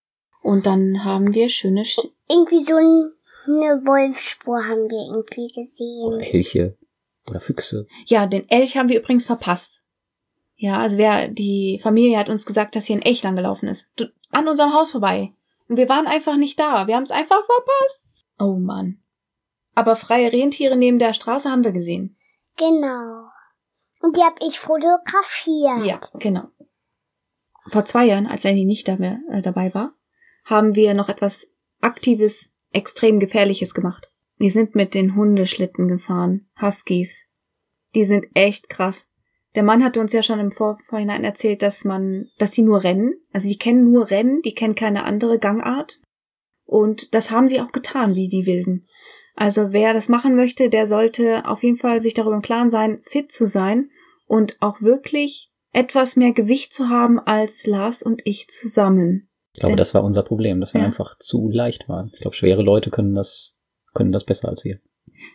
Und 0.42 0.66
dann 0.66 1.04
haben 1.04 1.35
wir 1.35 1.49
schöne 1.49 1.85
Sch 1.85 1.99
Irgendwie 2.28 2.62
so 2.62 2.76
ein- 2.76 3.12
eine 3.47 3.82
Wolfsspur 3.87 4.56
haben 4.64 4.88
wir 4.88 5.14
irgendwie 5.16 5.50
Oder 5.54 5.62
gesehen. 5.62 6.20
Elche. 6.35 6.78
Oder 7.28 7.40
Füchse. 7.40 7.87
Ja, 8.06 8.26
den 8.26 8.49
Elch 8.49 8.76
haben 8.76 8.88
wir 8.88 8.99
übrigens 9.00 9.26
verpasst. 9.26 9.82
Ja, 10.56 10.78
also 10.78 10.99
wer, 10.99 11.28
die 11.28 11.78
Familie 11.82 12.18
hat 12.18 12.28
uns 12.28 12.44
gesagt, 12.47 12.76
dass 12.76 12.87
hier 12.87 12.97
ein 12.97 13.02
Elch 13.02 13.23
lang 13.23 13.37
gelaufen 13.37 13.68
ist. 13.68 13.88
Du, 13.97 14.06
an 14.30 14.47
unserem 14.49 14.75
Haus 14.75 14.92
vorbei. 14.92 15.32
Und 15.68 15.76
wir 15.76 15.88
waren 15.88 16.06
einfach 16.06 16.37
nicht 16.37 16.59
da. 16.59 16.87
Wir 16.87 16.97
haben 16.97 17.02
es 17.04 17.11
einfach 17.11 17.38
verpasst. 17.47 18.06
Oh 18.38 18.56
Mann. 18.59 19.00
Aber 19.75 19.97
freie 19.97 20.32
Rentiere 20.32 20.76
neben 20.76 20.99
der 20.99 21.12
Straße 21.14 21.50
haben 21.50 21.64
wir 21.64 21.73
gesehen. 21.73 22.16
Genau. 22.56 23.28
Und 24.00 24.16
die 24.16 24.23
hab 24.23 24.40
ich 24.42 24.59
fotografiert. 24.59 25.87
Ja, 25.87 26.00
genau. 26.19 26.49
Vor 27.69 27.85
zwei 27.85 28.07
Jahren, 28.07 28.26
als 28.26 28.45
Annie 28.47 28.66
nicht 28.66 28.88
da 28.88 28.97
mehr, 28.97 29.21
äh, 29.30 29.42
dabei 29.42 29.73
war, 29.75 29.95
haben 30.45 30.75
wir 30.75 30.95
noch 30.95 31.09
etwas 31.09 31.52
Aktives, 31.80 32.52
extrem 32.73 33.21
Gefährliches 33.21 33.75
gemacht. 33.75 34.11
Wir 34.37 34.50
sind 34.50 34.75
mit 34.75 34.95
den 34.95 35.16
Hundeschlitten 35.16 35.87
gefahren. 35.87 36.49
Huskies. 36.61 37.26
Die 37.95 38.04
sind 38.04 38.26
echt 38.35 38.69
krass. 38.69 39.07
Der 39.54 39.64
Mann 39.64 39.85
hatte 39.85 40.00
uns 40.00 40.12
ja 40.12 40.23
schon 40.23 40.38
im 40.38 40.52
Vor 40.52 40.78
Vorhinein 40.85 41.25
erzählt, 41.25 41.62
dass 41.62 41.85
man, 41.85 42.28
dass 42.38 42.52
die 42.52 42.62
nur 42.62 42.85
rennen. 42.85 43.14
Also 43.33 43.49
die 43.49 43.59
kennen 43.59 43.90
nur 43.90 44.11
Rennen, 44.11 44.42
die 44.42 44.54
kennen 44.54 44.75
keine 44.75 45.04
andere 45.04 45.38
Gangart. 45.38 46.00
Und 46.64 47.14
das 47.14 47.30
haben 47.30 47.49
sie 47.49 47.61
auch 47.61 47.73
getan, 47.73 48.14
wie 48.14 48.28
die 48.28 48.47
Wilden. 48.47 48.87
Also 49.34 49.72
wer 49.72 49.94
das 49.94 50.08
machen 50.08 50.37
möchte, 50.37 50.68
der 50.70 50.87
sollte 50.87 51.46
auf 51.46 51.62
jeden 51.62 51.78
Fall 51.78 52.00
sich 52.02 52.14
darüber 52.14 52.34
im 52.37 52.42
Klaren 52.42 52.70
sein, 52.70 53.00
fit 53.02 53.30
zu 53.32 53.46
sein 53.46 53.90
und 54.26 54.56
auch 54.60 54.80
wirklich 54.82 55.50
etwas 55.72 56.16
mehr 56.16 56.32
Gewicht 56.32 56.72
zu 56.75 56.88
haben 56.88 57.18
als 57.20 57.66
Lars 57.66 58.02
und 58.02 58.22
ich 58.25 58.49
zusammen. 58.49 59.28
Ich 59.54 59.60
glaube, 59.60 59.72
Denn- 59.72 59.78
das 59.78 59.94
war 59.94 60.04
unser 60.04 60.22
Problem, 60.22 60.60
dass 60.60 60.75
wir 60.75 60.80
Ja. 60.80 60.87
einfach 60.87 61.16
zu 61.18 61.49
leicht 61.50 61.88
waren. 61.88 62.10
Ich 62.14 62.20
glaube, 62.20 62.37
schwere 62.37 62.62
Leute 62.62 62.90
können 62.90 63.14
das, 63.14 63.54
können 63.94 64.12
das 64.12 64.25
besser 64.25 64.49
als 64.49 64.64
wir. 64.64 64.78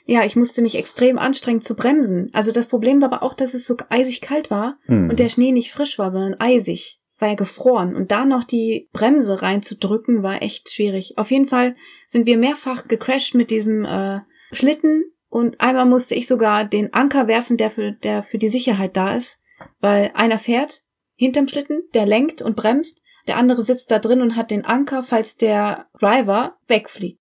Ja, 0.05 0.23
ich 0.25 0.35
musste 0.35 0.61
mich 0.61 0.75
extrem 0.75 1.17
anstrengen 1.17 1.61
zu 1.61 1.75
bremsen. 1.75 2.29
Also 2.33 2.51
das 2.51 2.67
Problem 2.67 3.01
war 3.01 3.11
aber 3.11 3.23
auch, 3.23 3.33
dass 3.33 3.53
es 3.53 3.65
so 3.65 3.75
eisig 3.89 4.21
kalt 4.21 4.49
war 4.51 4.77
Mhm. 4.87 5.09
und 5.09 5.19
der 5.19 5.29
Schnee 5.29 5.51
nicht 5.51 5.71
frisch 5.71 5.97
war, 5.99 6.11
sondern 6.11 6.35
eisig. 6.39 6.99
War 7.17 7.29
ja 7.29 7.35
gefroren. 7.35 7.95
Und 7.95 8.11
da 8.11 8.25
noch 8.25 8.43
die 8.43 8.89
Bremse 8.91 9.41
reinzudrücken, 9.41 10.23
war 10.23 10.41
echt 10.41 10.71
schwierig. 10.71 11.17
Auf 11.17 11.31
jeden 11.31 11.47
Fall 11.47 11.75
sind 12.07 12.25
wir 12.25 12.37
mehrfach 12.37 12.87
gecrashed 12.87 13.35
mit 13.35 13.49
diesem 13.49 13.85
äh, 13.85 14.19
Schlitten 14.51 15.05
und 15.29 15.59
einmal 15.59 15.85
musste 15.85 16.15
ich 16.15 16.27
sogar 16.27 16.65
den 16.65 16.93
Anker 16.93 17.27
werfen, 17.27 17.57
der 17.57 17.71
für, 17.71 17.91
der 17.91 18.23
für 18.23 18.37
die 18.37 18.49
Sicherheit 18.49 18.95
da 18.95 19.15
ist. 19.15 19.39
Weil 19.79 20.11
einer 20.13 20.39
fährt 20.39 20.83
hinterm 21.15 21.47
Schlitten, 21.47 21.83
der 21.93 22.05
lenkt 22.05 22.41
und 22.41 22.55
bremst, 22.55 23.01
der 23.27 23.37
andere 23.37 23.63
sitzt 23.63 23.91
da 23.91 23.99
drin 23.99 24.21
und 24.21 24.35
hat 24.35 24.51
den 24.51 24.65
Anker, 24.65 25.03
falls 25.03 25.37
der 25.37 25.87
Driver 25.99 26.57
wegfliegt. 26.67 27.19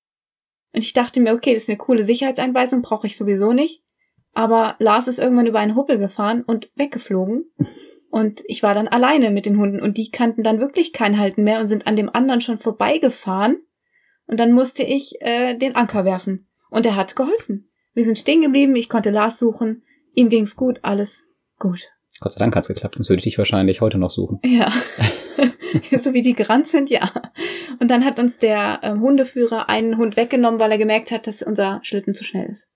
Und 0.73 0.83
ich 0.83 0.93
dachte 0.93 1.21
mir, 1.21 1.35
okay, 1.35 1.55
das 1.55 1.65
ist 1.65 1.69
eine 1.69 1.79
coole 1.79 2.05
Sicherheitseinweisung, 2.05 2.83
brauche 2.83 3.07
ich 3.07 3.17
sowieso 3.17 3.53
nicht. 3.53 3.83
Aber 4.33 4.75
Lars 4.81 5.07
ist 5.07 5.21
irgendwann 5.21 5.47
über 5.47 5.61
einen 5.61 5.77
Huppel 5.77 5.99
gefahren 5.99 6.43
und 6.43 6.71
weggeflogen. 6.75 7.45
Und 8.15 8.45
ich 8.47 8.63
war 8.63 8.77
dann 8.77 8.87
alleine 8.87 9.33
mit 9.33 9.45
den 9.45 9.59
Hunden 9.59 9.81
und 9.81 9.99
die 9.99 10.13
kannten 10.13 10.45
dann 10.45 10.61
wirklich 10.61 10.93
kein 10.93 11.19
Halten 11.19 11.43
mehr 11.43 11.59
und 11.59 11.67
sind 11.67 11.89
an 11.89 11.97
dem 11.97 12.09
anderen 12.09 12.41
schon 12.41 12.59
vorbeigefahren. 12.59 13.57
Und 14.29 14.39
dann 14.39 14.53
musste 14.53 14.85
ich 14.85 15.21
äh, 15.21 15.59
den 15.59 15.75
Anker 15.75 16.05
werfen. 16.05 16.47
Und 16.71 16.87
er 16.87 16.95
hat 16.95 17.17
geholfen. 17.17 17.73
Wir 17.93 18.05
sind 18.05 18.17
stehen 18.17 18.41
geblieben, 18.41 18.77
ich 18.77 18.89
konnte 18.89 19.11
Lars 19.11 19.41
suchen, 19.41 19.83
ihm 20.15 20.29
ging's 20.29 20.55
gut, 20.55 20.79
alles 20.83 21.27
gut. 21.59 21.91
Gott 22.21 22.31
sei 22.31 22.39
Dank 22.39 22.55
hat's 22.55 22.69
geklappt, 22.69 22.95
sonst 22.95 23.09
würde 23.09 23.19
ich 23.19 23.25
dich 23.25 23.39
wahrscheinlich 23.39 23.81
heute 23.81 23.99
noch 23.99 24.13
suchen. 24.13 24.39
Ja. 24.45 24.73
so 25.99 26.15
wie 26.15 26.23
die 26.23 26.35
gerannt 26.35 26.69
sind, 26.69 26.91
ja. 26.91 27.11
Und 27.81 27.91
dann 27.91 28.05
hat 28.05 28.21
uns 28.21 28.39
der 28.39 28.79
ähm, 28.85 29.01
Hundeführer 29.01 29.69
einen 29.69 29.97
Hund 29.97 30.17
weggenommen, 30.17 30.61
weil 30.61 30.71
er 30.71 30.79
gemerkt 30.79 31.11
hat, 31.11 31.27
dass 31.27 31.43
unser 31.43 31.81
Schlitten 31.83 32.15
zu 32.15 32.23
schnell 32.23 32.49
ist. 32.49 32.71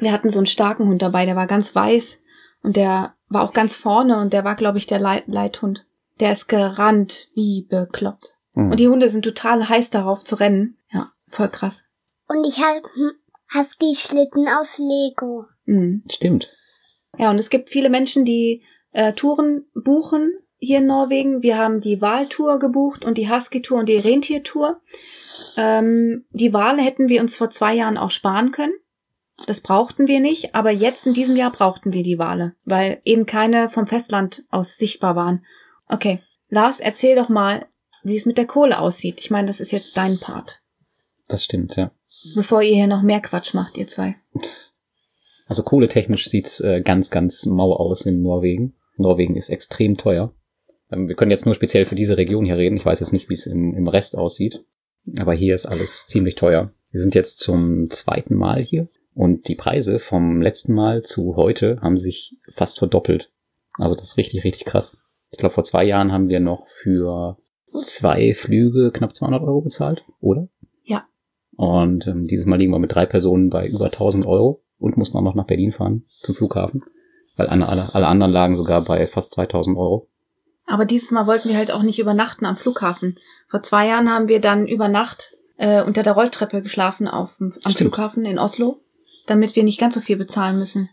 Wir 0.00 0.12
hatten 0.12 0.30
so 0.30 0.38
einen 0.38 0.46
starken 0.46 0.88
Hund 0.88 1.02
dabei, 1.02 1.26
der 1.26 1.36
war 1.36 1.46
ganz 1.46 1.74
weiß 1.74 2.22
und 2.62 2.76
der 2.76 3.17
war 3.28 3.42
auch 3.42 3.52
ganz 3.52 3.76
vorne 3.76 4.18
und 4.20 4.32
der 4.32 4.44
war, 4.44 4.56
glaube 4.56 4.78
ich, 4.78 4.86
der 4.86 4.98
Leit 4.98 5.24
Leithund. 5.26 5.84
Der 6.20 6.32
ist 6.32 6.48
gerannt 6.48 7.28
wie 7.34 7.66
bekloppt. 7.68 8.34
Mhm. 8.54 8.72
Und 8.72 8.80
die 8.80 8.88
Hunde 8.88 9.08
sind 9.08 9.22
total 9.24 9.68
heiß 9.68 9.90
darauf 9.90 10.24
zu 10.24 10.36
rennen. 10.36 10.78
Ja, 10.92 11.12
voll 11.28 11.48
krass. 11.48 11.84
Und 12.26 12.44
ich 12.44 12.58
habe 12.58 12.82
Husky-Schlitten 13.54 14.46
aus 14.48 14.78
Lego. 14.78 15.46
Mhm. 15.64 16.04
Stimmt. 16.10 16.48
Ja, 17.16 17.30
und 17.30 17.38
es 17.38 17.50
gibt 17.50 17.70
viele 17.70 17.90
Menschen, 17.90 18.24
die 18.24 18.62
äh, 18.92 19.12
Touren 19.12 19.66
buchen 19.74 20.32
hier 20.58 20.78
in 20.78 20.86
Norwegen. 20.86 21.42
Wir 21.42 21.56
haben 21.56 21.80
die 21.80 22.00
Waltour 22.00 22.58
gebucht 22.58 23.04
und 23.04 23.16
die 23.16 23.30
Husky-Tour 23.30 23.78
und 23.78 23.88
die 23.88 23.98
Rentiertour. 23.98 24.80
Ähm, 25.56 26.26
die 26.30 26.52
Wale 26.52 26.82
hätten 26.82 27.08
wir 27.08 27.20
uns 27.20 27.36
vor 27.36 27.50
zwei 27.50 27.74
Jahren 27.74 27.96
auch 27.96 28.10
sparen 28.10 28.50
können. 28.50 28.72
Das 29.46 29.60
brauchten 29.60 30.08
wir 30.08 30.20
nicht, 30.20 30.54
aber 30.54 30.70
jetzt 30.70 31.06
in 31.06 31.14
diesem 31.14 31.36
Jahr 31.36 31.52
brauchten 31.52 31.92
wir 31.92 32.02
die 32.02 32.18
Wale, 32.18 32.54
weil 32.64 33.00
eben 33.04 33.24
keine 33.24 33.68
vom 33.68 33.86
Festland 33.86 34.44
aus 34.50 34.76
sichtbar 34.76 35.16
waren. 35.16 35.44
Okay, 35.88 36.18
Lars, 36.48 36.80
erzähl 36.80 37.14
doch 37.14 37.28
mal, 37.28 37.66
wie 38.02 38.16
es 38.16 38.26
mit 38.26 38.38
der 38.38 38.46
Kohle 38.46 38.78
aussieht. 38.80 39.20
Ich 39.20 39.30
meine, 39.30 39.46
das 39.46 39.60
ist 39.60 39.70
jetzt 39.70 39.96
dein 39.96 40.18
Part. 40.18 40.60
Das 41.28 41.44
stimmt, 41.44 41.76
ja. 41.76 41.92
Bevor 42.34 42.62
ihr 42.62 42.74
hier 42.74 42.86
noch 42.86 43.02
mehr 43.02 43.20
Quatsch 43.20 43.54
macht, 43.54 43.76
ihr 43.76 43.86
zwei. 43.86 44.16
Also 45.48 45.62
kohletechnisch 45.62 46.28
sieht's 46.28 46.60
äh, 46.60 46.80
ganz, 46.82 47.10
ganz 47.10 47.46
mau 47.46 47.74
aus 47.74 48.06
in 48.06 48.22
Norwegen. 48.22 48.74
Norwegen 48.96 49.36
ist 49.36 49.50
extrem 49.50 49.96
teuer. 49.96 50.32
Ähm, 50.90 51.08
wir 51.08 51.14
können 51.14 51.30
jetzt 51.30 51.46
nur 51.46 51.54
speziell 51.54 51.84
für 51.84 51.94
diese 51.94 52.16
Region 52.16 52.44
hier 52.44 52.56
reden. 52.56 52.76
Ich 52.76 52.84
weiß 52.84 53.00
jetzt 53.00 53.12
nicht, 53.12 53.28
wie 53.28 53.34
es 53.34 53.46
im, 53.46 53.74
im 53.74 53.88
Rest 53.88 54.16
aussieht. 54.16 54.64
Aber 55.18 55.32
hier 55.32 55.54
ist 55.54 55.66
alles 55.66 56.06
ziemlich 56.06 56.34
teuer. 56.34 56.72
Wir 56.90 57.00
sind 57.00 57.14
jetzt 57.14 57.38
zum 57.38 57.90
zweiten 57.90 58.34
Mal 58.34 58.62
hier 58.62 58.88
und 59.18 59.48
die 59.48 59.54
Preise 59.56 59.98
vom 59.98 60.40
letzten 60.40 60.74
Mal 60.74 61.02
zu 61.02 61.34
heute 61.36 61.78
haben 61.82 61.98
sich 61.98 62.36
fast 62.52 62.78
verdoppelt. 62.78 63.30
Also 63.78 63.94
das 63.94 64.04
ist 64.10 64.16
richtig, 64.16 64.44
richtig 64.44 64.64
krass. 64.64 64.96
Ich 65.30 65.38
glaube, 65.38 65.54
vor 65.54 65.64
zwei 65.64 65.84
Jahren 65.84 66.12
haben 66.12 66.28
wir 66.28 66.40
noch 66.40 66.68
für 66.68 67.36
zwei 67.82 68.32
Flüge 68.34 68.90
knapp 68.92 69.14
200 69.14 69.42
Euro 69.42 69.60
bezahlt, 69.60 70.04
oder? 70.20 70.48
Ja. 70.84 71.04
Und 71.56 72.06
ähm, 72.06 72.24
dieses 72.24 72.46
Mal 72.46 72.56
liegen 72.56 72.72
wir 72.72 72.78
mit 72.78 72.94
drei 72.94 73.06
Personen 73.06 73.50
bei 73.50 73.66
über 73.66 73.86
1000 73.86 74.24
Euro 74.24 74.62
und 74.78 74.96
mussten 74.96 75.16
auch 75.18 75.22
noch 75.22 75.34
nach 75.34 75.46
Berlin 75.46 75.72
fahren 75.72 76.04
zum 76.08 76.34
Flughafen, 76.34 76.82
weil 77.36 77.48
alle, 77.48 77.68
alle, 77.68 77.94
alle 77.94 78.06
anderen 78.06 78.32
lagen 78.32 78.56
sogar 78.56 78.82
bei 78.84 79.06
fast 79.06 79.32
2000 79.32 79.76
Euro. 79.76 80.08
Aber 80.66 80.84
dieses 80.84 81.10
Mal 81.10 81.26
wollten 81.26 81.48
wir 81.48 81.56
halt 81.56 81.72
auch 81.72 81.82
nicht 81.82 81.98
übernachten 81.98 82.46
am 82.46 82.56
Flughafen. 82.56 83.16
Vor 83.48 83.62
zwei 83.62 83.88
Jahren 83.88 84.10
haben 84.10 84.28
wir 84.28 84.40
dann 84.40 84.66
über 84.66 84.88
Nacht 84.88 85.34
äh, 85.56 85.82
unter 85.82 86.02
der 86.02 86.12
Rolltreppe 86.12 86.62
geschlafen 86.62 87.08
auf, 87.08 87.36
dem- 87.38 87.52
am 87.64 87.72
Stimmt. 87.72 87.94
Flughafen 87.94 88.24
in 88.24 88.38
Oslo, 88.38 88.80
damit 89.30 89.56
wir 89.56 89.64
nicht 89.64 89.80
ganz 89.80 89.94
so 89.94 90.00
viel 90.00 90.16
bezahlen 90.16 90.58
müssen. 90.58 90.88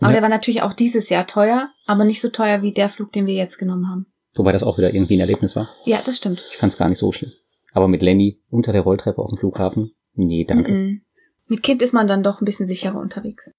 Aber 0.00 0.08
Ja. 0.10 0.14
der 0.14 0.22
war 0.22 0.28
natürlich 0.28 0.62
auch 0.62 0.72
dieses 0.72 1.08
Jahr 1.08 1.26
teuer, 1.26 1.70
aber 1.86 2.04
nicht 2.04 2.20
so 2.20 2.28
teuer 2.28 2.62
wie 2.62 2.72
der 2.72 2.88
Flug, 2.88 3.12
den 3.12 3.26
wir 3.26 3.34
jetzt 3.34 3.58
genommen 3.58 3.88
haben. 3.88 4.06
Wobei 4.34 4.52
das 4.52 4.64
auch 4.64 4.78
wieder 4.78 4.92
irgendwie 4.92 5.16
ein 5.16 5.20
Erlebnis 5.20 5.54
war. 5.54 5.68
Ja, 5.84 6.00
das 6.04 6.16
stimmt. 6.16 6.42
Ich 6.50 6.56
fand 6.56 6.72
es 6.72 6.78
gar 6.78 6.88
nicht 6.88 6.98
so 6.98 7.12
schlimm. 7.12 7.30
Aber 7.72 7.88
mit 7.88 8.02
Lenny 8.02 8.40
unter 8.50 8.72
der 8.72 8.82
Rolltreppe 8.82 9.20
auf 9.22 9.30
dem 9.30 9.38
Flughafen? 9.38 9.92
Nee, 10.14 10.44
danke. 10.44 10.72
Mhm. 10.72 11.02
Mit 11.46 11.62
Kind 11.62 11.82
ist 11.82 11.92
man 11.92 12.06
dann 12.08 12.22
doch 12.22 12.40
ein 12.40 12.44
bisschen 12.44 12.66
sicherer 12.66 12.98
unterwegs. 12.98 13.50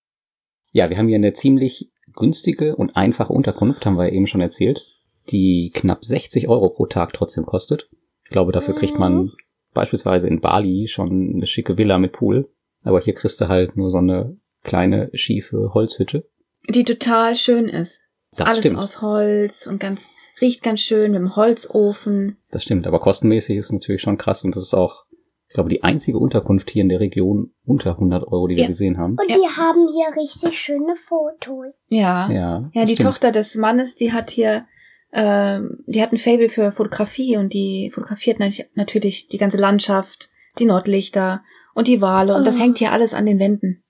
Ja, 0.72 0.90
wir 0.90 0.98
haben 0.98 1.08
hier 1.08 1.18
eine 1.18 1.34
ziemlich 1.34 1.92
günstige 2.14 2.76
und 2.76 2.96
einfache 2.98 3.32
Unterkunft, 3.34 3.86
haben 3.86 3.98
wir 3.98 4.08
ja 4.08 4.14
eben 4.14 4.28
schon 4.28 4.42
erzählt, 4.42 4.86
die 5.30 5.72
knapp 5.74 6.04
60 6.04 6.48
Euro 6.50 6.70
pro 6.70 6.86
Tag 6.86 7.14
trotzdem 7.14 7.46
kostet. 7.46 7.90
Ich 8.24 8.32
glaube, 8.32 8.52
dafür 8.52 8.74
kriegt 8.76 8.98
man 8.98 9.32
beispielsweise 9.74 10.28
in 10.28 10.42
Bali 10.42 10.88
schon 10.88 11.34
eine 11.36 11.46
schicke 11.46 11.78
Villa 11.78 11.98
mit 11.98 12.14
Pool. 12.14 12.50
Aber 12.86 13.02
hier 13.02 13.14
kriegst 13.14 13.42
du 13.42 13.48
halt 13.50 13.76
nur 13.76 13.90
so 13.92 13.98
eine 13.98 14.38
kleine, 14.64 15.10
schiefe 15.14 15.72
Holzhütte. 15.74 16.28
Die 16.70 16.84
total 16.84 17.36
schön 17.36 17.68
ist. 17.68 18.00
Das 18.38 18.48
Alles 18.48 18.60
stimmt. 18.60 18.78
aus 18.78 19.02
Holz 19.02 19.68
und 19.68 19.80
ganz, 19.80 20.10
riecht 20.42 20.64
ganz 20.64 20.80
schön 20.82 21.12
mit 21.12 21.20
dem 21.20 21.36
Holzofen. 21.36 22.38
Das 22.52 22.64
stimmt. 22.64 22.88
Aber 22.88 23.00
kostenmäßig 23.00 23.58
ist 23.58 23.66
es 23.66 23.72
natürlich 23.72 24.02
schon 24.02 24.18
krass. 24.18 24.44
Und 24.44 24.56
das 24.56 24.64
ist 24.64 24.74
auch, 24.74 25.06
ich 25.48 25.54
glaube, 25.54 25.70
die 25.70 25.84
einzige 25.84 26.18
Unterkunft 26.18 26.70
hier 26.70 26.82
in 26.82 26.90
der 26.90 27.00
Region 27.00 27.54
unter 27.66 27.92
100 27.98 28.24
Euro, 28.28 28.48
die 28.48 28.56
wir 28.56 28.64
Ja. 28.64 28.68
gesehen 28.68 28.98
haben. 28.98 29.14
Und 29.20 29.30
Ja. 29.30 29.36
die 29.36 29.48
haben 29.58 29.88
hier 29.94 30.22
richtig 30.22 30.60
schöne 30.60 30.96
Fotos. 30.96 31.86
Ja. 31.90 32.30
Ja, 32.32 32.70
Ja, 32.74 32.86
die 32.86 32.94
stimmt. 32.96 33.10
Tochter 33.10 33.32
des 33.32 33.56
Mannes, 33.56 33.96
die 33.96 34.12
hat 34.12 34.32
hier, 34.32 34.66
ähm, 35.14 35.84
die 35.88 36.02
hat 36.02 36.12
ein 36.12 36.18
Fable 36.18 36.50
für 36.50 36.72
Fotografie 36.72 37.38
und 37.38 37.54
die 37.54 37.92
fotografiert 37.94 38.40
nat- 38.40 38.68
natürlich 38.74 39.28
die 39.30 39.38
ganze 39.38 39.58
Landschaft, 39.58 40.30
die 40.60 40.66
Nordlichter 40.66 41.44
und 41.76 41.88
die 41.88 42.02
Wale 42.02 42.36
und 42.36 42.46
das 42.48 42.56
Oh. 42.56 42.60
hängt 42.62 42.80
hier 42.80 42.92
alles 42.92 43.14
an 43.14 43.28
den 43.28 43.38
wänden. 43.38 43.84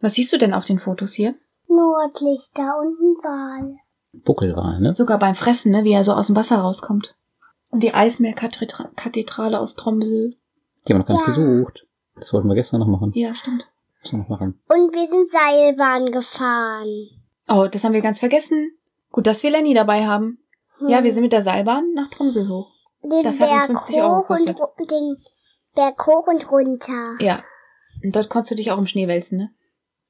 Was 0.00 0.14
siehst 0.14 0.32
du 0.32 0.38
denn 0.38 0.54
auf 0.54 0.64
den 0.64 0.78
Fotos 0.78 1.12
hier? 1.12 1.34
Nordlichter 1.68 2.78
und 2.80 2.98
ein 3.00 3.16
Wal. 3.22 3.76
Buckelwal, 4.24 4.80
ne? 4.80 4.94
Sogar 4.94 5.18
beim 5.18 5.34
Fressen, 5.34 5.72
ne, 5.72 5.84
wie 5.84 5.92
er 5.92 6.04
so 6.04 6.12
aus 6.12 6.26
dem 6.28 6.36
Wasser 6.36 6.56
rauskommt. 6.58 7.14
Und 7.70 7.80
die 7.82 7.94
Eismeerkathedrale 7.94 9.58
aus 9.58 9.74
Tromsø. 9.74 10.30
Die 10.86 10.92
haben 10.92 10.98
wir 10.98 10.98
noch 10.98 11.06
gar 11.06 11.14
nicht 11.16 11.28
Ja. 11.28 11.34
besucht. 11.34 11.86
Das 12.16 12.32
wollten 12.32 12.48
wir 12.48 12.54
gestern 12.54 12.80
noch 12.80 12.86
machen. 12.88 13.12
Ja, 13.14 13.34
stimmt. 13.34 13.68
Müssen 14.02 14.16
wir 14.18 14.22
noch 14.22 14.28
machen. 14.28 14.60
Und 14.68 14.94
wir 14.94 15.06
sind 15.06 15.28
Seilbahn 15.28 16.06
gefahren. 16.06 17.08
Oh, 17.48 17.66
das 17.70 17.84
haben 17.84 17.92
wir 17.94 18.00
ganz 18.02 18.18
vergessen. 18.20 18.72
Gut, 19.10 19.26
dass 19.26 19.42
wir 19.42 19.50
Lenny 19.50 19.74
dabei 19.74 20.06
haben. 20.06 20.38
Ja, 20.86 21.04
wir 21.04 21.12
sind 21.12 21.22
mit 21.22 21.32
der 21.32 21.42
Seilbahn 21.42 21.92
nach 21.94 22.08
Tromsø 22.08 22.46
hoch. 22.48 22.70
den 23.04 23.22
das 23.24 23.40
hat 23.40 23.48
uns 23.50 23.56
Berg 23.58 23.66
50 23.66 23.96
Euro 23.96 24.08
hoch 24.18 24.30
und 24.30 24.46
gekostet. 24.46 24.58
ru- 24.58 24.86
den 24.90 25.16
Berg 25.74 26.06
hoch 26.06 26.26
und 26.26 26.50
runter. 26.50 27.16
Ja. 27.20 27.42
Und 28.02 28.14
dort 28.14 28.28
konntest 28.28 28.52
du 28.52 28.54
dich 28.56 28.70
auch 28.70 28.78
im 28.78 28.86
Schnee 28.86 29.08
wälzen, 29.08 29.38
ne? 29.38 29.50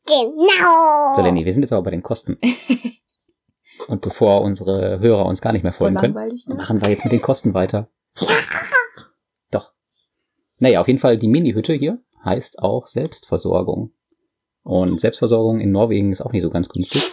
Genau. 0.06 1.14
So, 1.14 1.22
Lenny, 1.22 1.44
wir 1.44 1.52
sind 1.52 1.62
jetzt 1.62 1.72
aber 1.72 1.84
bei 1.84 1.90
den 1.90 2.02
Kosten. 2.02 2.38
Und 3.88 4.00
bevor 4.00 4.42
unsere 4.42 5.00
Hörer 5.00 5.26
uns 5.26 5.40
gar 5.40 5.52
nicht 5.52 5.62
mehr 5.62 5.72
folgen 5.72 5.96
können, 5.96 6.14
ne? 6.14 6.54
machen 6.54 6.80
wir 6.80 6.90
jetzt 6.90 7.04
mit 7.04 7.12
den 7.12 7.22
Kosten 7.22 7.54
weiter. 7.54 7.88
Doch. 9.50 9.72
Naja, 10.58 10.80
auf 10.80 10.86
jeden 10.86 11.00
Fall, 11.00 11.16
die 11.16 11.28
Mini-Hütte 11.28 11.74
hier 11.74 11.98
heißt 12.24 12.60
auch 12.60 12.86
Selbstversorgung. 12.86 13.92
Und 14.62 15.00
Selbstversorgung 15.00 15.60
in 15.60 15.72
Norwegen 15.72 16.12
ist 16.12 16.20
auch 16.20 16.32
nicht 16.32 16.42
so 16.42 16.50
ganz 16.50 16.68
günstig. 16.68 17.10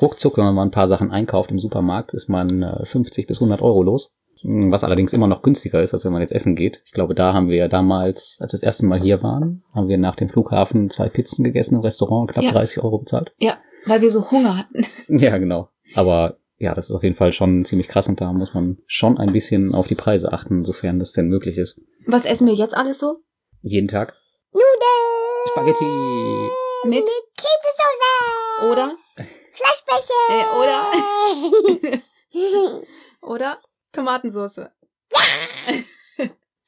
Ruckzuck, 0.00 0.36
wenn 0.36 0.44
man 0.44 0.54
mal 0.54 0.62
ein 0.62 0.70
paar 0.70 0.88
Sachen 0.88 1.10
einkauft 1.10 1.50
im 1.50 1.58
Supermarkt, 1.58 2.12
ist 2.12 2.28
man 2.28 2.62
äh, 2.62 2.84
50 2.84 3.26
bis 3.26 3.38
100 3.38 3.62
Euro 3.62 3.82
los. 3.82 4.14
Mm, 4.42 4.70
Was 4.70 4.84
allerdings 4.84 5.12
immer 5.12 5.26
noch 5.26 5.42
günstiger 5.42 5.82
ist, 5.82 5.94
als 5.94 6.04
wenn 6.04 6.12
man 6.12 6.20
jetzt 6.22 6.32
essen 6.32 6.56
geht. 6.56 6.82
Ich 6.86 6.92
glaube, 6.92 7.14
da 7.14 7.32
haben 7.34 7.48
wir 7.48 7.68
damals, 7.68 8.38
als 8.40 8.52
wir 8.52 8.58
das 8.58 8.62
erste 8.62 8.86
Mal 8.86 9.00
hier 9.00 9.22
waren, 9.22 9.62
haben 9.74 9.88
wir 9.88 9.98
nach 9.98 10.16
dem 10.16 10.28
Flughafen 10.28 10.90
zwei 10.90 11.08
Pizzen 11.08 11.44
gegessen 11.44 11.76
im 11.76 11.80
Restaurant 11.82 12.28
und 12.28 12.32
knapp 12.34 12.44
Ja. 12.44 12.52
30 12.52 12.82
Euro 12.82 12.98
bezahlt. 12.98 13.32
Ja, 13.38 13.58
weil 13.86 14.00
wir 14.00 14.10
so 14.10 14.30
Hunger 14.30 14.56
hatten. 14.58 14.84
Ja, 15.08 15.38
genau. 15.38 15.68
Aber 15.94 16.38
ja, 16.58 16.74
das 16.74 16.90
ist 16.90 16.96
auf 16.96 17.02
jeden 17.02 17.14
Fall 17.14 17.32
schon 17.32 17.64
ziemlich 17.64 17.88
krass 17.88 18.08
und 18.08 18.20
da 18.20 18.32
muss 18.32 18.52
man 18.54 18.78
schon 18.86 19.16
ein 19.18 19.32
bisschen 19.32 19.74
auf 19.74 19.86
die 19.86 19.94
Preise 19.94 20.32
achten, 20.32 20.64
sofern 20.64 20.98
das 20.98 21.12
denn 21.12 21.28
möglich 21.28 21.56
ist. 21.56 21.80
Was 22.06 22.24
essen 22.24 22.46
wir 22.46 22.54
jetzt 22.54 22.76
alles 22.76 22.98
so? 22.98 23.18
Jeden 23.62 23.88
Tag. 23.88 24.14
Nudeln. 24.52 24.68
Spaghetti. 25.52 25.84
Mit 26.88 27.04
Käsesoße. 27.36 28.72
oder 28.72 28.96
Fleischbällchen. 29.52 30.14
äh, 30.30 30.44
oder 30.60 32.02
oder 33.22 33.58
Tomatensauce. 33.92 34.60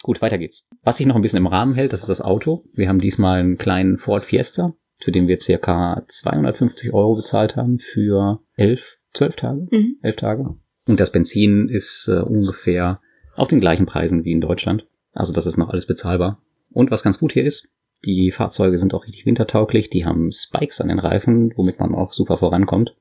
Gut, 0.02 0.22
weiter 0.22 0.38
geht's. 0.38 0.66
Was 0.82 0.96
sich 0.96 1.06
noch 1.06 1.14
ein 1.16 1.22
bisschen 1.22 1.36
im 1.36 1.46
Rahmen 1.46 1.74
hält, 1.74 1.92
das 1.92 2.00
ist 2.00 2.08
das 2.08 2.22
Auto. 2.22 2.64
Wir 2.72 2.88
haben 2.88 3.00
diesmal 3.00 3.40
einen 3.40 3.58
kleinen 3.58 3.98
Ford 3.98 4.24
Fiesta, 4.24 4.72
für 4.98 5.12
den 5.12 5.28
wir 5.28 5.38
circa 5.40 6.02
250 6.08 6.92
Euro 6.94 7.16
bezahlt 7.16 7.56
haben 7.56 7.78
für 7.78 8.40
elf, 8.56 8.98
zwölf 9.12 9.36
Tage, 9.36 9.66
Mhm. 9.70 9.96
elf 10.02 10.16
Tage. 10.16 10.56
Und 10.88 11.00
das 11.00 11.12
Benzin 11.12 11.68
ist 11.68 12.08
äh, 12.08 12.20
ungefähr 12.20 13.00
auf 13.36 13.48
den 13.48 13.60
gleichen 13.60 13.84
Preisen 13.86 14.24
wie 14.24 14.32
in 14.32 14.40
Deutschland. 14.40 14.86
Also 15.12 15.32
das 15.34 15.44
ist 15.46 15.58
noch 15.58 15.68
alles 15.68 15.86
bezahlbar. 15.86 16.42
Und 16.70 16.90
was 16.90 17.02
ganz 17.02 17.18
gut 17.18 17.32
hier 17.32 17.44
ist, 17.44 17.68
die 18.06 18.30
Fahrzeuge 18.30 18.78
sind 18.78 18.94
auch 18.94 19.04
richtig 19.04 19.26
wintertauglich. 19.26 19.90
Die 19.90 20.06
haben 20.06 20.32
Spikes 20.32 20.80
an 20.80 20.88
den 20.88 20.98
Reifen, 20.98 21.52
womit 21.56 21.78
man 21.78 21.94
auch 21.94 22.12
super 22.12 22.38
vorankommt. 22.38 22.96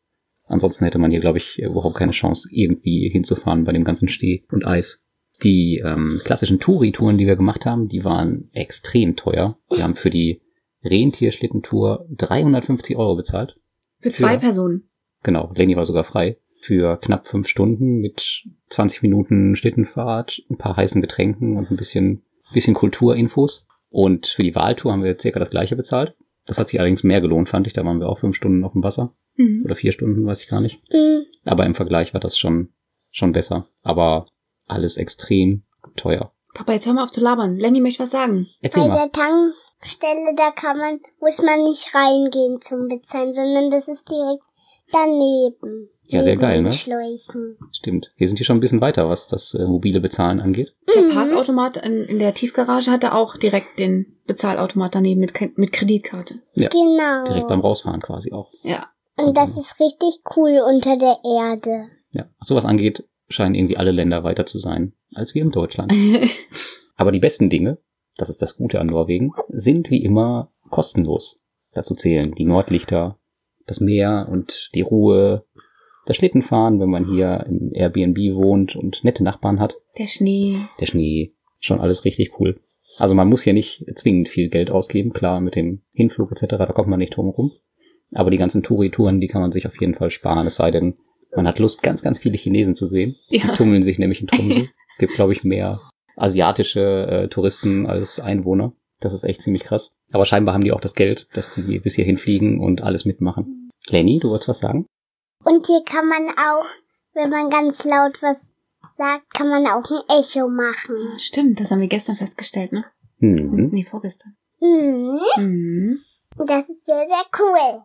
Ansonsten 0.50 0.84
hätte 0.86 0.98
man 1.00 1.12
hier, 1.12 1.20
glaube 1.20 1.38
ich, 1.38 1.60
überhaupt 1.60 1.96
keine 1.98 2.12
Chance, 2.12 2.50
irgendwie 2.52 3.10
hinzufahren 3.10 3.64
bei 3.64 3.72
dem 3.72 3.84
ganzen 3.84 4.08
Schnee 4.10 4.44
und 4.52 4.66
Eis. 4.68 5.04
Die 5.44 5.82
ähm, 5.86 6.20
klassischen 6.26 6.60
Touri-Touren, 6.60 7.18
die 7.18 7.28
wir 7.28 7.38
gemacht 7.38 7.66
haben, 7.66 7.88
die 7.88 8.04
waren 8.04 8.50
extrem 8.52 9.16
teuer. 9.16 9.58
Wir 9.70 9.84
haben 9.84 9.96
für 9.96 10.10
die 10.10 10.42
Rentierschlittentour 10.84 12.08
350 12.18 12.98
Euro 12.98 13.16
bezahlt. 13.16 13.58
Für 14.00 14.12
zwei 14.12 14.34
Ja. 14.34 14.40
Personen. 14.40 14.90
Genau, 15.24 15.52
Lenny 15.56 15.76
war 15.76 15.86
sogar 15.86 16.04
frei. 16.04 16.38
Für 16.62 16.98
knapp 16.98 17.28
fünf 17.28 17.48
Stunden 17.48 18.00
mit 18.00 18.44
20 18.70 19.02
Minuten 19.02 19.56
Schlittenfahrt, 19.56 20.42
ein 20.50 20.58
paar 20.58 20.76
heißen 20.76 21.02
Getränken 21.02 21.58
und 21.58 21.72
ein 21.72 21.78
bisschen, 21.78 22.24
bisschen 22.54 22.74
Kulturinfos. 22.74 23.66
Und 23.90 24.28
für 24.28 24.44
die 24.44 24.56
Wahltour 24.56 24.92
haben 24.92 25.04
wir 25.04 25.18
circa 25.18 25.40
das 25.40 25.50
gleiche 25.50 25.76
bezahlt. 25.76 26.16
Das 26.50 26.58
hat 26.58 26.68
sich 26.68 26.80
allerdings 26.80 27.04
mehr 27.04 27.22
gelohnt, 27.22 27.48
fand 27.48 27.68
ich. 27.68 27.74
Da 27.74 27.86
waren 27.86 28.00
wir 28.00 28.10
auch 28.10 28.18
fünf 28.18 28.36
Stunden 28.36 28.64
auf 28.64 28.74
dem 28.74 28.82
Wasser. 28.82 29.14
Mhm. 29.36 29.62
Oder 29.66 29.76
vier 29.76 29.92
Stunden, 29.92 30.26
weiß 30.26 30.42
ich 30.42 30.50
gar 30.50 30.62
nicht. 30.62 30.82
Mm, 30.92 31.20
Aber 31.46 31.64
im 31.68 31.76
Vergleich 31.76 32.16
war 32.16 32.20
das 32.20 32.40
schon, 32.40 32.74
schon 33.12 33.34
besser. 33.34 33.68
Aber 33.84 34.26
alles 34.68 34.98
extrem 34.98 35.62
teuer. 35.96 36.34
Papa, 36.56 36.74
jetzt 36.74 36.88
hör 36.88 36.94
mal 36.94 37.04
auf 37.04 37.12
zu 37.12 37.22
labern. 37.22 37.56
Lenny 37.56 37.82
möchte 37.82 38.02
was 38.02 38.10
sagen. 38.10 38.48
Erzähl 38.62 38.82
Bei 38.82 38.88
mal. 38.90 38.96
der 38.98 39.12
Tankstelle, 39.12 40.34
da 40.36 40.50
kann 40.50 40.80
man, 40.80 41.00
muss 41.22 41.40
man 41.40 41.64
nicht 41.64 41.94
reingehen 41.94 42.60
zum 42.62 42.88
Bezahlen, 42.88 43.32
sondern 43.32 43.70
das 43.70 43.88
ist 43.88 44.10
direkt 44.10 44.44
daneben. 44.92 45.90
Ja, 46.12 46.24
sehr 46.24 46.38
geil, 46.38 46.62
ne? 46.62 46.72
Schläuchen. 46.74 47.58
Stimmt. 47.72 48.12
Wir 48.18 48.28
sind 48.28 48.38
hier 48.38 48.46
schon 48.46 48.58
ein 48.58 48.62
bisschen 48.62 48.82
weiter, 48.82 49.10
was 49.10 49.28
das 49.28 49.54
äh, 49.54 49.66
mobile 49.66 50.00
Bezahlen 50.02 50.40
angeht. 50.40 50.76
Der 50.96 51.04
Mhm. 51.04 51.10
Parkautomat 51.14 51.78
in, 51.78 52.06
in 52.06 52.20
der 52.20 52.34
Tiefgarage 52.34 52.92
hatte 52.92 53.14
auch 53.14 53.38
direkt 53.38 53.78
den 53.80 54.18
Bezahlautomat 54.26 54.96
daneben 54.96 55.22
mit, 55.22 55.34
mit 55.58 55.72
Kreditkarte. 55.72 56.36
Ja. 56.56 56.70
Genau. 56.70 57.26
Direkt 57.26 57.48
beim 57.48 57.62
Rausfahren 57.62 58.02
quasi 58.02 58.32
auch. 58.32 58.52
Ja. 58.64 58.88
Und 59.16 59.38
das 59.38 59.58
ist 59.58 59.80
richtig 59.80 60.22
cool 60.36 60.62
unter 60.68 60.98
der 60.98 61.18
Erde. 61.24 61.88
Ja. 62.12 62.26
Was 62.40 62.48
sowas 62.48 62.66
angeht, 62.66 63.04
scheinen 63.28 63.54
irgendwie 63.56 63.78
alle 63.78 63.92
Länder 63.92 64.24
weiter 64.24 64.46
zu 64.46 64.58
sein 64.60 64.94
als 65.14 65.34
wir 65.36 65.42
in 65.42 65.52
Deutschland. 65.52 65.92
Aber 66.96 67.12
die 67.12 67.20
besten 67.20 67.50
Dinge, 67.50 67.80
das 68.18 68.30
ist 68.30 68.42
das 68.42 68.58
Gute 68.58 68.80
an 68.80 68.88
Norwegen, 68.88 69.32
sind 69.50 69.90
wie 69.90 70.04
immer 70.04 70.52
kostenlos. 70.70 71.40
Dazu 71.74 71.94
zählen 71.94 72.34
die 72.34 72.46
Nordlichter, 72.46 73.18
das 73.66 73.80
Meer 73.80 74.28
und 74.32 74.70
die 74.74 74.82
Ruhe, 74.82 75.46
das 76.10 76.18
Schlittenfahren, 76.18 76.80
wenn 76.80 76.90
man 76.90 77.06
hier 77.06 77.46
im 77.48 77.72
Airbnb 77.74 78.18
wohnt 78.36 78.76
und 78.76 79.04
nette 79.04 79.24
Nachbarn 79.24 79.60
hat, 79.60 79.76
der 79.98 80.08
Schnee. 80.08 80.58
der 80.80 80.88
Schnee, 80.88 81.34
schon 81.60 81.80
alles 81.80 82.04
richtig 82.04 82.40
cool. 82.40 82.60
Also 82.98 83.14
man 83.14 83.30
muss 83.30 83.44
hier 83.44 83.54
nicht 83.54 83.86
zwingend 83.96 84.28
viel 84.28 84.50
Geld 84.50 84.72
ausgeben, 84.72 85.14
klar, 85.14 85.40
mit 85.40 85.56
dem 85.56 85.82
Hinflug 85.94 86.32
etc., 86.32 86.48
da 86.58 86.66
kommt 86.66 86.90
man 86.90 86.98
nicht 87.00 87.16
drum 87.16 87.28
herum. 87.28 87.52
Aber 88.14 88.32
die 88.32 88.38
ganzen 88.38 88.64
Touri-Touren, 88.64 89.22
die 89.22 89.28
kann 89.28 89.42
man 89.42 89.52
sich 89.52 89.68
auf 89.68 89.80
jeden 89.80 89.94
Fall 89.94 90.10
sparen, 90.10 90.48
es 90.48 90.56
sei 90.56 90.72
denn, 90.72 90.96
man 91.36 91.48
hat 91.48 91.60
Lust, 91.60 91.84
ganz, 91.84 92.02
ganz 92.02 92.18
viele 92.18 92.38
Chinesen 92.38 92.74
zu 92.74 92.88
sehen. 92.88 93.16
Die 93.32 93.38
Ja. 93.38 93.54
tummeln 93.54 93.84
sich 93.84 94.00
nämlich 94.00 94.20
in 94.22 94.28
Tromsø. 94.28 94.66
es 94.92 94.98
gibt, 94.98 95.14
glaube 95.14 95.32
ich, 95.34 95.44
mehr 95.44 95.80
asiatische 96.18 97.08
äh, 97.08 97.28
Touristen 97.28 97.86
als 97.86 98.20
Einwohner. 98.20 98.74
Das 99.00 99.14
ist 99.14 99.24
echt 99.24 99.42
ziemlich 99.44 99.64
krass. 99.64 99.92
Aber 100.12 100.26
scheinbar 100.26 100.54
haben 100.54 100.64
die 100.64 100.72
auch 100.72 100.82
das 100.82 100.96
Geld, 100.96 101.28
dass 101.34 101.52
die 101.52 101.80
bis 101.80 101.96
hierhin 101.96 102.18
fliegen 102.18 102.60
und 102.60 102.82
alles 102.82 103.06
mitmachen. 103.06 103.70
Lenny, 103.90 104.20
du 104.20 104.30
wolltest 104.30 104.50
was 104.50 104.60
sagen? 104.60 104.86
Und 105.44 105.66
hier 105.66 105.84
kann 105.86 106.08
man 106.08 106.30
auch, 106.38 106.66
wenn 107.14 107.30
man 107.30 107.50
ganz 107.50 107.86
laut 107.86 108.22
was 108.22 108.56
sagt, 108.96 109.34
kann 109.34 109.50
man 109.50 109.66
auch 109.68 109.90
ein 109.90 110.20
Echo 110.20 110.48
machen. 110.48 111.18
Stimmt, 111.18 111.60
das 111.60 111.72
haben 111.72 111.82
wir 111.82 111.88
gestern 111.88 112.16
festgestellt, 112.16 112.72
ne? 112.72 112.84
Hm. 113.20 113.70
Nee, 113.72 113.84
vorgestern. 113.84 114.36
Mhm. 114.60 115.20
Mhm. 115.38 116.00
Das 116.38 116.70
ist 116.70 116.86
sehr, 116.86 117.06
sehr 117.08 117.24
cool. 117.40 117.84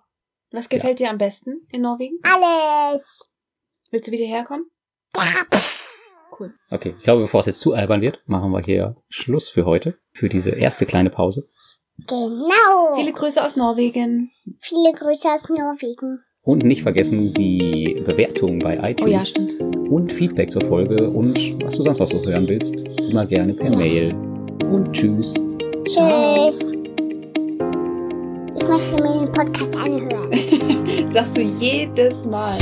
Was 0.51 0.69
gefällt 0.69 0.99
dir 1.01 1.11
am 1.11 1.19
besten 1.19 1.67
in 1.71 1.83
Norwegen? 1.83 2.19
Alles. 2.23 3.29
Willst 3.90 4.09
du 4.09 4.12
wieder 4.12 4.27
herkommen? 4.27 4.71
Ja. 5.17 5.23
Cool. 6.38 6.53
Okay, 6.71 6.95
ich 6.97 7.05
glaube, 7.05 7.23
bevor 7.23 7.40
es 7.40 7.47
jetzt 7.47 7.61
zu 7.61 7.75
albern 7.75 8.01
wird, 8.01 8.21
machen 8.27 8.51
wir 8.51 8.61
hier 8.61 8.97
Schluss 9.09 9.49
für 9.49 9.64
heute, 9.67 9.97
für 10.12 10.29
diese 10.29 10.51
erste 10.51 10.85
kleine 10.85 11.11
Pause. 11.11 11.47
Genau. 12.09 12.97
Viele 12.97 13.12
Grüße 13.12 13.43
aus 13.43 13.55
Norwegen. 13.55 14.33
Viele 14.59 14.93
Grüße 14.93 15.31
aus 15.31 15.49
Norwegen. 15.49 16.25
Und 16.45 16.63
nicht 16.63 16.83
vergessen 16.83 17.33
die 17.33 18.03
Bewertung 18.05 18.59
bei 18.59 18.79
Oh 18.79 18.87
iTunes 18.87 19.13
ja, 19.13 19.25
stimmt. 19.25 19.55
und 19.89 20.13
Feedback 20.13 20.51
zur 20.51 20.61
Folge 20.63 21.11
und 21.11 21.35
was 21.65 21.77
du 21.77 21.83
sonst 21.83 22.01
noch 22.01 22.07
so 22.07 22.31
hören 22.31 22.47
willst, 22.47 22.75
immer 22.99 23.25
gerne 23.25 23.55
per 23.55 23.75
Mail. 23.75 24.15
Und 24.71 24.93
tschüss. 24.93 25.33
Tschüss. 25.87 26.73
Ich 28.57 28.69
möchte 28.69 29.03
mir 29.03 29.25
den 29.25 29.33
Podcast 29.33 29.75
anhören. 29.75 31.11
Sagst 31.11 31.35
du 31.35 31.41
jedes 31.41 32.27
Mal. 32.27 32.59